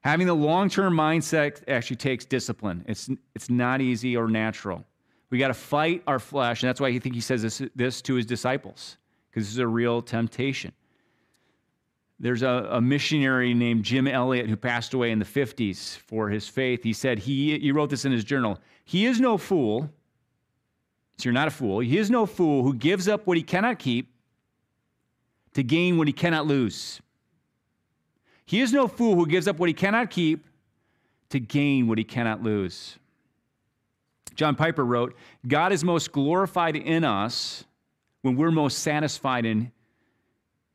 Having 0.00 0.26
the 0.26 0.34
long 0.34 0.68
term 0.68 0.94
mindset 0.94 1.62
actually 1.68 1.98
takes 1.98 2.24
discipline, 2.24 2.84
it's, 2.88 3.08
it's 3.36 3.48
not 3.48 3.80
easy 3.80 4.16
or 4.16 4.26
natural. 4.26 4.84
We 5.30 5.38
got 5.38 5.48
to 5.48 5.54
fight 5.54 6.02
our 6.06 6.18
flesh. 6.18 6.62
And 6.62 6.68
that's 6.68 6.80
why 6.80 6.88
I 6.88 6.98
think 6.98 7.14
he 7.14 7.20
says 7.20 7.42
this, 7.42 7.62
this 7.74 8.02
to 8.02 8.14
his 8.14 8.26
disciples, 8.26 8.98
because 9.30 9.44
this 9.44 9.52
is 9.52 9.58
a 9.58 9.66
real 9.66 10.02
temptation. 10.02 10.72
There's 12.18 12.42
a, 12.42 12.68
a, 12.70 12.80
missionary 12.82 13.54
named 13.54 13.82
Jim 13.82 14.06
Elliot 14.06 14.46
who 14.46 14.56
passed 14.56 14.92
away 14.92 15.10
in 15.10 15.18
the 15.18 15.24
50s 15.24 15.96
for 15.96 16.28
his 16.28 16.46
faith. 16.46 16.82
He 16.82 16.92
said, 16.92 17.18
he, 17.18 17.58
he 17.58 17.72
wrote 17.72 17.88
this 17.88 18.04
in 18.04 18.12
his 18.12 18.24
journal 18.24 18.58
He 18.84 19.06
is 19.06 19.20
no 19.20 19.38
fool, 19.38 19.90
so 21.16 21.24
you're 21.24 21.32
not 21.32 21.48
a 21.48 21.50
fool. 21.50 21.78
He 21.80 21.96
is 21.96 22.10
no 22.10 22.26
fool 22.26 22.62
who 22.62 22.74
gives 22.74 23.08
up 23.08 23.26
what 23.26 23.38
he 23.38 23.42
cannot 23.42 23.78
keep 23.78 24.12
to 25.54 25.62
gain 25.62 25.96
what 25.96 26.08
he 26.08 26.12
cannot 26.12 26.46
lose. 26.46 27.00
He 28.44 28.60
is 28.60 28.72
no 28.72 28.86
fool 28.86 29.14
who 29.14 29.26
gives 29.26 29.48
up 29.48 29.58
what 29.58 29.68
he 29.68 29.74
cannot 29.74 30.10
keep 30.10 30.44
to 31.30 31.40
gain 31.40 31.88
what 31.88 31.96
he 31.96 32.04
cannot 32.04 32.42
lose. 32.42 32.98
John 34.34 34.54
Piper 34.54 34.84
wrote, 34.84 35.16
God 35.46 35.72
is 35.72 35.84
most 35.84 36.12
glorified 36.12 36.76
in 36.76 37.04
us 37.04 37.64
when 38.22 38.36
we're 38.36 38.50
most 38.50 38.78
satisfied 38.78 39.46
in, 39.46 39.72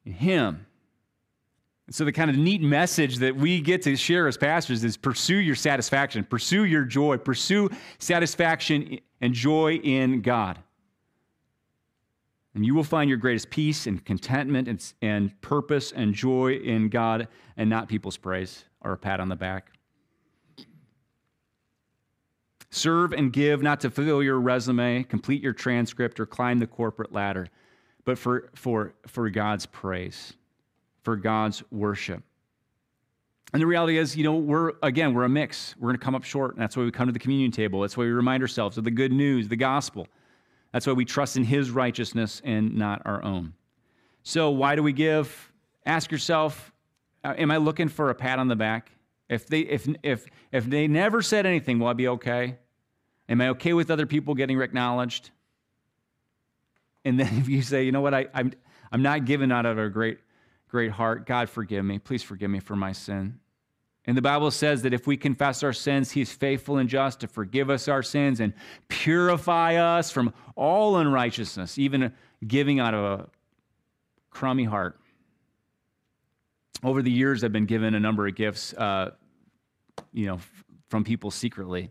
Him. 0.04 0.66
And 1.88 1.94
so, 1.94 2.04
the 2.04 2.12
kind 2.12 2.32
of 2.32 2.38
neat 2.38 2.62
message 2.62 3.18
that 3.18 3.36
we 3.36 3.62
get 3.62 3.84
to 3.84 3.96
share 3.96 4.28
as 4.28 4.38
pastors 4.38 4.84
is 4.84 4.98
pursue 4.98 5.38
your 5.38 5.56
satisfaction, 5.56 6.24
pursue 6.24 6.64
your 6.64 6.84
joy, 6.84 7.18
pursue 7.18 7.70
satisfaction 8.00 9.00
and 9.22 9.34
joy 9.34 9.76
in 9.76 10.22
God. 10.22 10.60
And 12.56 12.66
you 12.66 12.74
will 12.74 12.86
find 12.86 13.10
your 13.10 13.18
greatest 13.18 13.50
peace 13.50 13.86
and 13.86 14.04
contentment 14.04 14.68
and, 14.68 14.94
and 15.02 15.42
purpose 15.42 15.92
and 15.92 16.14
joy 16.14 16.54
in 16.54 16.90
God 16.90 17.28
and 17.58 17.70
not 17.70 17.90
people's 17.90 18.18
praise 18.18 18.64
or 18.82 18.94
a 18.94 18.98
pat 18.98 19.20
on 19.20 19.28
the 19.30 19.36
back. 19.36 19.75
Serve 22.76 23.14
and 23.14 23.32
give 23.32 23.64
not 23.64 23.80
to 23.80 23.90
fill 23.90 24.22
your 24.22 24.38
resume, 24.38 25.04
complete 25.04 25.42
your 25.42 25.54
transcript, 25.54 26.20
or 26.20 26.26
climb 26.26 26.60
the 26.60 26.68
corporate 26.68 27.14
ladder, 27.14 27.48
but 28.04 28.18
for, 28.18 28.50
for, 28.54 28.94
for 29.08 29.30
God's 29.30 29.66
praise, 29.66 30.34
for 31.02 31.16
God's 31.16 31.64
worship. 31.72 32.22
And 33.54 33.62
the 33.62 33.66
reality 33.66 33.98
is, 33.98 34.18
you 34.18 34.26
know, 34.26 34.36
we're, 34.36 34.74
again, 34.84 35.14
we're 35.14 35.24
a 35.24 35.30
mix. 35.30 35.74
We're 35.80 35.88
going 35.88 36.00
to 36.00 36.04
come 36.04 36.16
up 36.16 36.26
short. 36.26 36.56
And 36.56 36.62
that's 36.62 36.76
why 36.76 36.84
we 36.84 36.92
come 36.92 37.08
to 37.08 37.14
the 37.14 37.20
communion 37.20 37.50
table. 37.50 37.80
That's 37.80 37.96
why 37.96 38.04
we 38.04 38.12
remind 38.12 38.44
ourselves 38.44 38.78
of 38.78 38.84
the 38.84 38.92
good 38.92 39.14
news, 39.14 39.48
the 39.48 39.56
gospel. 39.56 40.10
That's 40.74 40.86
why 40.86 40.92
we 40.92 41.06
trust 41.06 41.38
in 41.38 41.46
his 41.46 41.72
righteousness 41.72 42.42
and 42.44 42.76
not 42.76 43.02
our 43.06 43.24
own. 43.24 43.54
So, 44.24 44.50
why 44.50 44.76
do 44.76 44.84
we 44.84 44.92
give? 44.92 45.54
Ask 45.86 46.12
yourself, 46.12 46.74
uh, 47.24 47.36
am 47.38 47.52
I 47.52 47.56
looking 47.56 47.88
for 47.88 48.10
a 48.10 48.16
pat 48.16 48.38
on 48.38 48.50
the 48.50 48.58
back? 48.58 48.92
If 49.30 49.48
they, 49.48 49.62
if, 49.62 49.88
if, 50.04 50.26
if 50.52 50.66
they 50.66 50.90
never 50.90 51.22
said 51.22 51.46
anything, 51.46 51.80
will 51.80 51.88
I 51.88 51.94
be 51.94 52.10
okay? 52.10 52.58
Am 53.28 53.42
I 53.42 53.50
okay 53.50 53.74
with 53.74 53.90
other 53.90 54.06
people 54.06 54.36
getting 54.36 54.62
acknowledged? 54.62 55.32
And 57.04 57.20
then 57.20 57.28
if 57.38 57.50
you 57.50 57.62
say, 57.62 57.84
you 57.84 57.92
know 57.92 58.02
what, 58.02 58.14
I, 58.14 58.28
I'm, 58.34 58.52
I'm 58.92 59.02
not 59.02 59.26
giving 59.26 59.52
out 59.52 59.66
of 59.66 59.78
a 59.78 59.90
great, 59.90 60.20
great 60.68 60.92
heart, 60.92 61.26
God 61.26 61.50
forgive 61.50 61.86
me. 61.86 62.00
Please 62.00 62.24
forgive 62.24 62.50
me 62.50 62.60
for 62.60 62.76
my 62.76 62.92
sin. 62.92 63.40
And 64.08 64.16
the 64.16 64.22
Bible 64.22 64.52
says 64.52 64.84
that 64.84 64.94
if 64.94 65.08
we 65.08 65.18
confess 65.18 65.64
our 65.64 65.74
sins, 65.74 66.12
He's 66.12 66.32
faithful 66.32 66.78
and 66.78 66.88
just 66.88 67.22
to 67.22 67.28
forgive 67.28 67.70
us 67.70 67.88
our 67.88 68.04
sins 68.04 68.40
and 68.40 68.54
purify 68.88 69.76
us 69.76 70.12
from 70.12 70.34
all 70.56 70.98
unrighteousness, 70.98 71.80
even 71.80 72.14
giving 72.46 72.80
out 72.80 72.94
of 72.94 73.20
a 73.20 73.28
crummy 74.30 74.66
heart. 74.66 75.00
Over 76.84 77.02
the 77.02 77.10
years, 77.10 77.44
I've 77.44 77.52
been 77.52 77.66
given 77.66 77.96
a 77.96 78.00
number 78.00 78.28
of 78.28 78.36
gifts, 78.36 78.74
uh, 78.74 79.12
you 80.14 80.28
know, 80.28 80.40
from 80.90 81.04
people 81.04 81.32
secretly. 81.32 81.90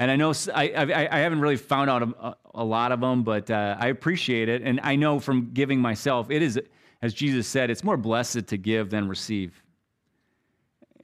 And 0.00 0.10
I 0.10 0.16
know 0.16 0.32
I, 0.54 0.70
I, 0.70 1.08
I 1.10 1.18
haven't 1.18 1.42
really 1.42 1.58
found 1.58 1.90
out 1.90 2.02
a, 2.02 2.34
a 2.54 2.64
lot 2.64 2.90
of 2.90 3.02
them, 3.02 3.22
but 3.22 3.50
uh, 3.50 3.76
I 3.78 3.88
appreciate 3.88 4.48
it. 4.48 4.62
And 4.62 4.80
I 4.82 4.96
know 4.96 5.20
from 5.20 5.50
giving 5.52 5.78
myself, 5.78 6.30
it 6.30 6.40
is, 6.40 6.58
as 7.02 7.12
Jesus 7.12 7.46
said, 7.46 7.68
it's 7.68 7.84
more 7.84 7.98
blessed 7.98 8.46
to 8.46 8.56
give 8.56 8.88
than 8.88 9.08
receive. 9.08 9.62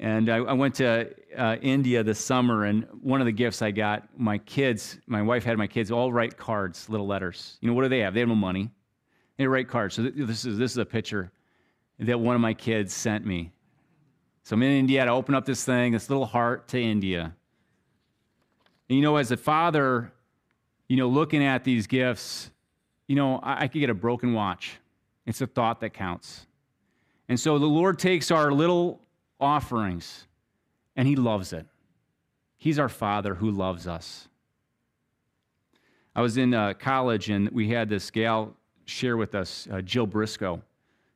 And 0.01 0.31
I, 0.31 0.37
I 0.37 0.55
went 0.55 0.77
to 0.77 1.11
uh, 1.37 1.57
India 1.61 2.03
this 2.03 2.19
summer, 2.19 2.65
and 2.65 2.87
one 3.03 3.21
of 3.21 3.27
the 3.27 3.33
gifts 3.33 3.61
I 3.61 3.71
got, 3.71 4.09
my 4.19 4.39
kids, 4.39 4.99
my 5.07 5.21
wife 5.21 5.45
had 5.45 5.59
my 5.59 5.67
kids 5.67 5.91
all 5.91 6.11
write 6.11 6.39
cards, 6.39 6.89
little 6.89 7.07
letters. 7.07 7.59
You 7.61 7.69
know, 7.69 7.75
what 7.75 7.83
do 7.83 7.91
they 7.91 7.99
have? 7.99 8.15
They 8.15 8.21
have 8.21 8.31
no 8.31 8.35
money. 8.35 8.71
They 9.37 9.47
write 9.47 9.69
cards. 9.69 9.97
So 9.97 10.05
this 10.05 10.47
is, 10.47 10.57
this 10.57 10.71
is 10.71 10.79
a 10.79 10.87
picture 10.87 11.31
that 11.99 12.19
one 12.19 12.35
of 12.35 12.41
my 12.41 12.55
kids 12.55 12.95
sent 12.95 13.27
me. 13.27 13.53
So 14.43 14.55
I'm 14.55 14.63
in 14.63 14.73
India 14.73 15.05
I 15.05 15.09
open 15.09 15.35
up 15.35 15.45
this 15.45 15.67
thing, 15.67 15.93
this 15.93 16.09
little 16.09 16.25
heart 16.25 16.69
to 16.69 16.81
India. 16.81 17.35
And 18.89 18.97
you 18.97 19.03
know, 19.03 19.17
as 19.17 19.31
a 19.31 19.37
father, 19.37 20.13
you 20.89 20.97
know, 20.97 21.09
looking 21.09 21.45
at 21.45 21.65
these 21.65 21.87
gifts, 21.87 22.51
you 23.09 23.17
know, 23.17 23.39
I, 23.39 23.65
I 23.65 23.69
could 23.69 23.81
get 23.81 23.91
a 23.91 23.95
broken 23.95 24.33
watch. 24.33 24.79
It's 25.27 25.41
a 25.41 25.47
thought 25.47 25.81
that 25.81 25.91
counts. 25.91 26.47
And 27.29 27.39
so 27.39 27.59
the 27.59 27.67
Lord 27.67 27.99
takes 27.99 28.31
our 28.31 28.53
little 28.53 29.01
offerings 29.41 30.27
and 30.95 31.09
He 31.09 31.17
loves 31.17 31.53
it. 31.53 31.67
He's 32.57 32.79
our 32.79 32.89
Father 32.89 33.35
who 33.35 33.51
loves 33.51 33.87
us. 33.87 34.29
I 36.15 36.23
was 36.23 36.39
in 36.39 36.55
uh, 36.55 36.75
college 36.75 37.29
and 37.29 37.51
we 37.51 37.69
had 37.69 37.89
this 37.89 38.11
gal 38.11 38.55
share 38.87 39.17
with 39.17 39.35
us, 39.35 39.69
uh, 39.71 39.83
Jill 39.83 40.07
Briscoe. 40.07 40.63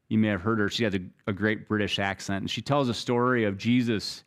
You 0.08 0.18
may 0.18 0.28
have 0.28 0.42
heard 0.42 0.58
her. 0.58 0.68
She 0.68 0.84
has 0.84 0.94
a, 0.94 1.00
a 1.28 1.32
great 1.32 1.68
British 1.68 1.98
accent. 1.98 2.42
And 2.42 2.50
she 2.50 2.60
tells 2.60 2.88
a 2.88 2.94
story 2.94 3.44
of 3.44 3.56
Jesus 3.56 4.24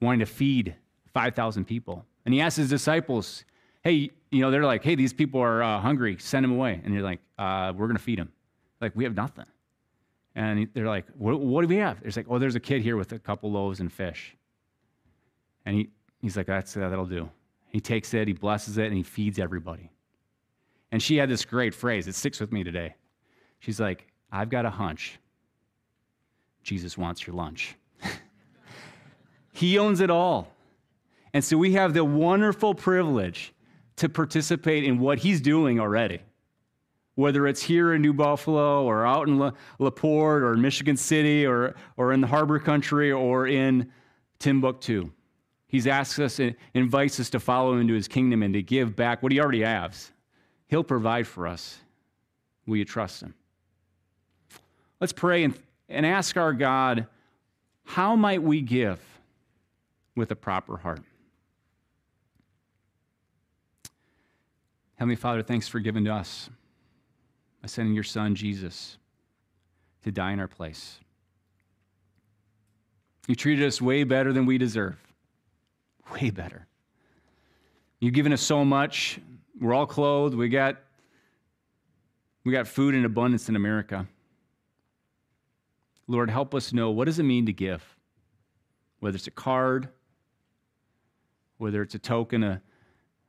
wanting 0.00 0.20
to 0.20 0.26
feed 0.26 0.74
5,000 1.14 1.64
people. 1.64 2.04
And 2.24 2.34
he 2.34 2.40
asks 2.40 2.56
his 2.56 2.70
disciples, 2.70 3.44
hey, 3.82 4.10
you 4.30 4.40
know, 4.40 4.50
they're 4.50 4.64
like, 4.64 4.82
hey, 4.82 4.94
these 4.94 5.12
people 5.12 5.40
are 5.40 5.62
uh, 5.62 5.80
hungry, 5.80 6.16
send 6.18 6.44
them 6.44 6.52
away. 6.52 6.80
And 6.84 6.92
you're 6.94 7.02
like, 7.02 7.20
uh, 7.38 7.72
we're 7.76 7.86
going 7.86 7.96
to 7.96 8.02
feed 8.02 8.18
them. 8.18 8.32
Like, 8.80 8.92
we 8.94 9.04
have 9.04 9.14
nothing. 9.14 9.44
And 10.34 10.68
they're 10.74 10.88
like, 10.88 11.06
what, 11.16 11.38
what 11.38 11.62
do 11.62 11.68
we 11.68 11.76
have? 11.76 12.00
There's 12.00 12.16
like, 12.16 12.26
oh, 12.28 12.38
there's 12.38 12.56
a 12.56 12.60
kid 12.60 12.82
here 12.82 12.96
with 12.96 13.12
a 13.12 13.18
couple 13.18 13.52
loaves 13.52 13.80
and 13.80 13.92
fish. 13.92 14.34
And 15.64 15.76
he, 15.76 15.90
he's 16.20 16.36
like, 16.36 16.46
that's, 16.46 16.76
uh, 16.76 16.88
that'll 16.88 17.06
do. 17.06 17.30
He 17.68 17.80
takes 17.80 18.14
it, 18.14 18.26
he 18.26 18.34
blesses 18.34 18.78
it, 18.78 18.86
and 18.86 18.96
he 18.96 19.02
feeds 19.02 19.38
everybody. 19.38 19.90
And 20.90 21.02
she 21.02 21.16
had 21.16 21.28
this 21.28 21.44
great 21.44 21.74
phrase, 21.74 22.08
it 22.08 22.14
sticks 22.14 22.40
with 22.40 22.52
me 22.52 22.64
today. 22.64 22.94
She's 23.60 23.80
like, 23.80 24.06
I've 24.30 24.48
got 24.48 24.66
a 24.66 24.70
hunch. 24.70 25.18
Jesus 26.62 26.98
wants 26.98 27.26
your 27.26 27.36
lunch. 27.36 27.76
he 29.52 29.78
owns 29.78 30.00
it 30.00 30.10
all. 30.10 30.53
And 31.34 31.44
so 31.44 31.58
we 31.58 31.72
have 31.72 31.92
the 31.92 32.04
wonderful 32.04 32.74
privilege 32.74 33.52
to 33.96 34.08
participate 34.08 34.84
in 34.84 35.00
what 35.00 35.18
he's 35.18 35.40
doing 35.40 35.80
already. 35.80 36.20
Whether 37.16 37.46
it's 37.48 37.62
here 37.62 37.92
in 37.92 38.02
New 38.02 38.12
Buffalo 38.12 38.84
or 38.84 39.04
out 39.04 39.26
in 39.28 39.38
La, 39.38 39.50
LaPorte 39.80 40.42
or 40.44 40.54
Michigan 40.54 40.96
City 40.96 41.44
or, 41.44 41.74
or 41.96 42.12
in 42.12 42.20
the 42.20 42.26
harbor 42.28 42.60
country 42.60 43.10
or 43.10 43.48
in 43.48 43.90
Timbuktu. 44.38 45.10
He's 45.66 45.88
asked 45.88 46.20
us 46.20 46.38
and 46.38 46.54
invites 46.72 47.18
us 47.18 47.30
to 47.30 47.40
follow 47.40 47.78
into 47.78 47.94
his 47.94 48.06
kingdom 48.06 48.44
and 48.44 48.54
to 48.54 48.62
give 48.62 48.94
back 48.94 49.22
what 49.22 49.32
he 49.32 49.40
already 49.40 49.62
has. 49.62 50.12
He'll 50.68 50.84
provide 50.84 51.26
for 51.26 51.48
us. 51.48 51.78
Will 52.66 52.76
you 52.76 52.84
trust 52.84 53.22
him? 53.22 53.34
Let's 55.00 55.12
pray 55.12 55.42
and, 55.42 55.54
and 55.88 56.06
ask 56.06 56.36
our 56.36 56.52
God, 56.52 57.06
how 57.82 58.14
might 58.14 58.42
we 58.42 58.60
give 58.60 59.00
with 60.14 60.30
a 60.30 60.36
proper 60.36 60.76
heart? 60.76 61.02
Heavenly 64.96 65.16
Father, 65.16 65.42
thanks 65.42 65.66
for 65.66 65.80
giving 65.80 66.04
to 66.04 66.12
us 66.12 66.48
by 67.60 67.66
sending 67.66 67.94
your 67.94 68.04
Son, 68.04 68.34
Jesus, 68.34 68.96
to 70.04 70.12
die 70.12 70.32
in 70.32 70.40
our 70.40 70.48
place. 70.48 71.00
You 73.26 73.34
treated 73.34 73.66
us 73.66 73.80
way 73.80 74.04
better 74.04 74.32
than 74.32 74.46
we 74.46 74.58
deserve. 74.58 74.96
Way 76.12 76.30
better. 76.30 76.66
You've 77.98 78.14
given 78.14 78.32
us 78.32 78.42
so 78.42 78.64
much. 78.64 79.18
We're 79.60 79.72
all 79.72 79.86
clothed. 79.86 80.34
We 80.34 80.48
got, 80.48 80.76
we 82.44 82.52
got 82.52 82.68
food 82.68 82.94
in 82.94 83.04
abundance 83.04 83.48
in 83.48 83.56
America. 83.56 84.06
Lord, 86.06 86.28
help 86.28 86.54
us 86.54 86.72
know 86.72 86.90
what 86.90 87.06
does 87.06 87.18
it 87.18 87.22
mean 87.22 87.46
to 87.46 87.52
give? 87.52 87.82
Whether 89.00 89.16
it's 89.16 89.26
a 89.26 89.32
card, 89.32 89.88
whether 91.56 91.82
it's 91.82 91.94
a 91.94 91.98
token, 91.98 92.44
a 92.44 92.60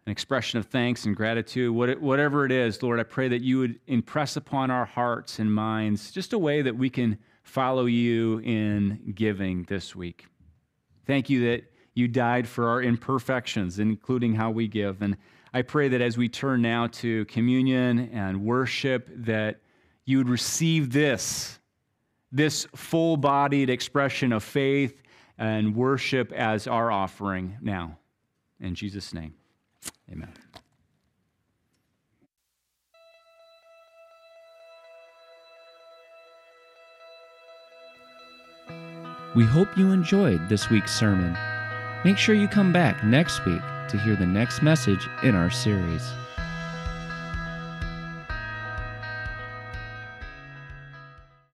an 0.05 0.11
expression 0.11 0.59
of 0.59 0.67
thanks 0.67 1.05
and 1.05 1.15
gratitude, 1.15 1.73
whatever 1.73 2.45
it 2.45 2.51
is, 2.51 2.83
Lord, 2.83 2.99
I 2.99 3.03
pray 3.03 3.27
that 3.29 3.41
you 3.41 3.57
would 3.59 3.79
impress 3.87 4.35
upon 4.35 4.69
our 4.69 4.85
hearts 4.85 5.39
and 5.39 5.51
minds 5.51 6.11
just 6.11 6.33
a 6.33 6.37
way 6.37 6.61
that 6.61 6.75
we 6.75 6.91
can 6.91 7.17
follow 7.41 7.85
you 7.85 8.39
in 8.39 9.13
giving 9.15 9.63
this 9.63 9.95
week. 9.95 10.27
Thank 11.07 11.29
you 11.29 11.51
that 11.51 11.63
you 11.95 12.07
died 12.07 12.47
for 12.47 12.69
our 12.69 12.83
imperfections, 12.83 13.79
including 13.79 14.35
how 14.35 14.51
we 14.51 14.67
give. 14.67 15.01
And 15.01 15.17
I 15.53 15.63
pray 15.63 15.87
that 15.87 16.01
as 16.01 16.17
we 16.17 16.29
turn 16.29 16.61
now 16.61 16.85
to 16.87 17.25
communion 17.25 18.09
and 18.13 18.43
worship, 18.43 19.09
that 19.09 19.61
you 20.05 20.19
would 20.19 20.29
receive 20.29 20.91
this, 20.91 21.59
this 22.31 22.67
full 22.75 23.17
bodied 23.17 23.71
expression 23.71 24.31
of 24.33 24.43
faith 24.43 25.01
and 25.39 25.75
worship 25.75 26.31
as 26.31 26.67
our 26.67 26.91
offering 26.91 27.57
now. 27.59 27.97
In 28.59 28.75
Jesus' 28.75 29.11
name. 29.11 29.33
Amen. 30.11 30.33
We 39.35 39.43
hope 39.43 39.77
you 39.77 39.91
enjoyed 39.91 40.47
this 40.47 40.69
week's 40.69 40.97
sermon. 40.97 41.37
Make 42.05 42.17
sure 42.17 42.35
you 42.35 42.47
come 42.47 42.71
back 42.71 43.03
next 43.03 43.45
week 43.45 43.61
to 43.89 43.97
hear 43.97 44.15
the 44.15 44.25
next 44.25 44.61
message 44.61 45.09
in 45.23 45.35
our 45.35 45.49
series. 45.49 46.03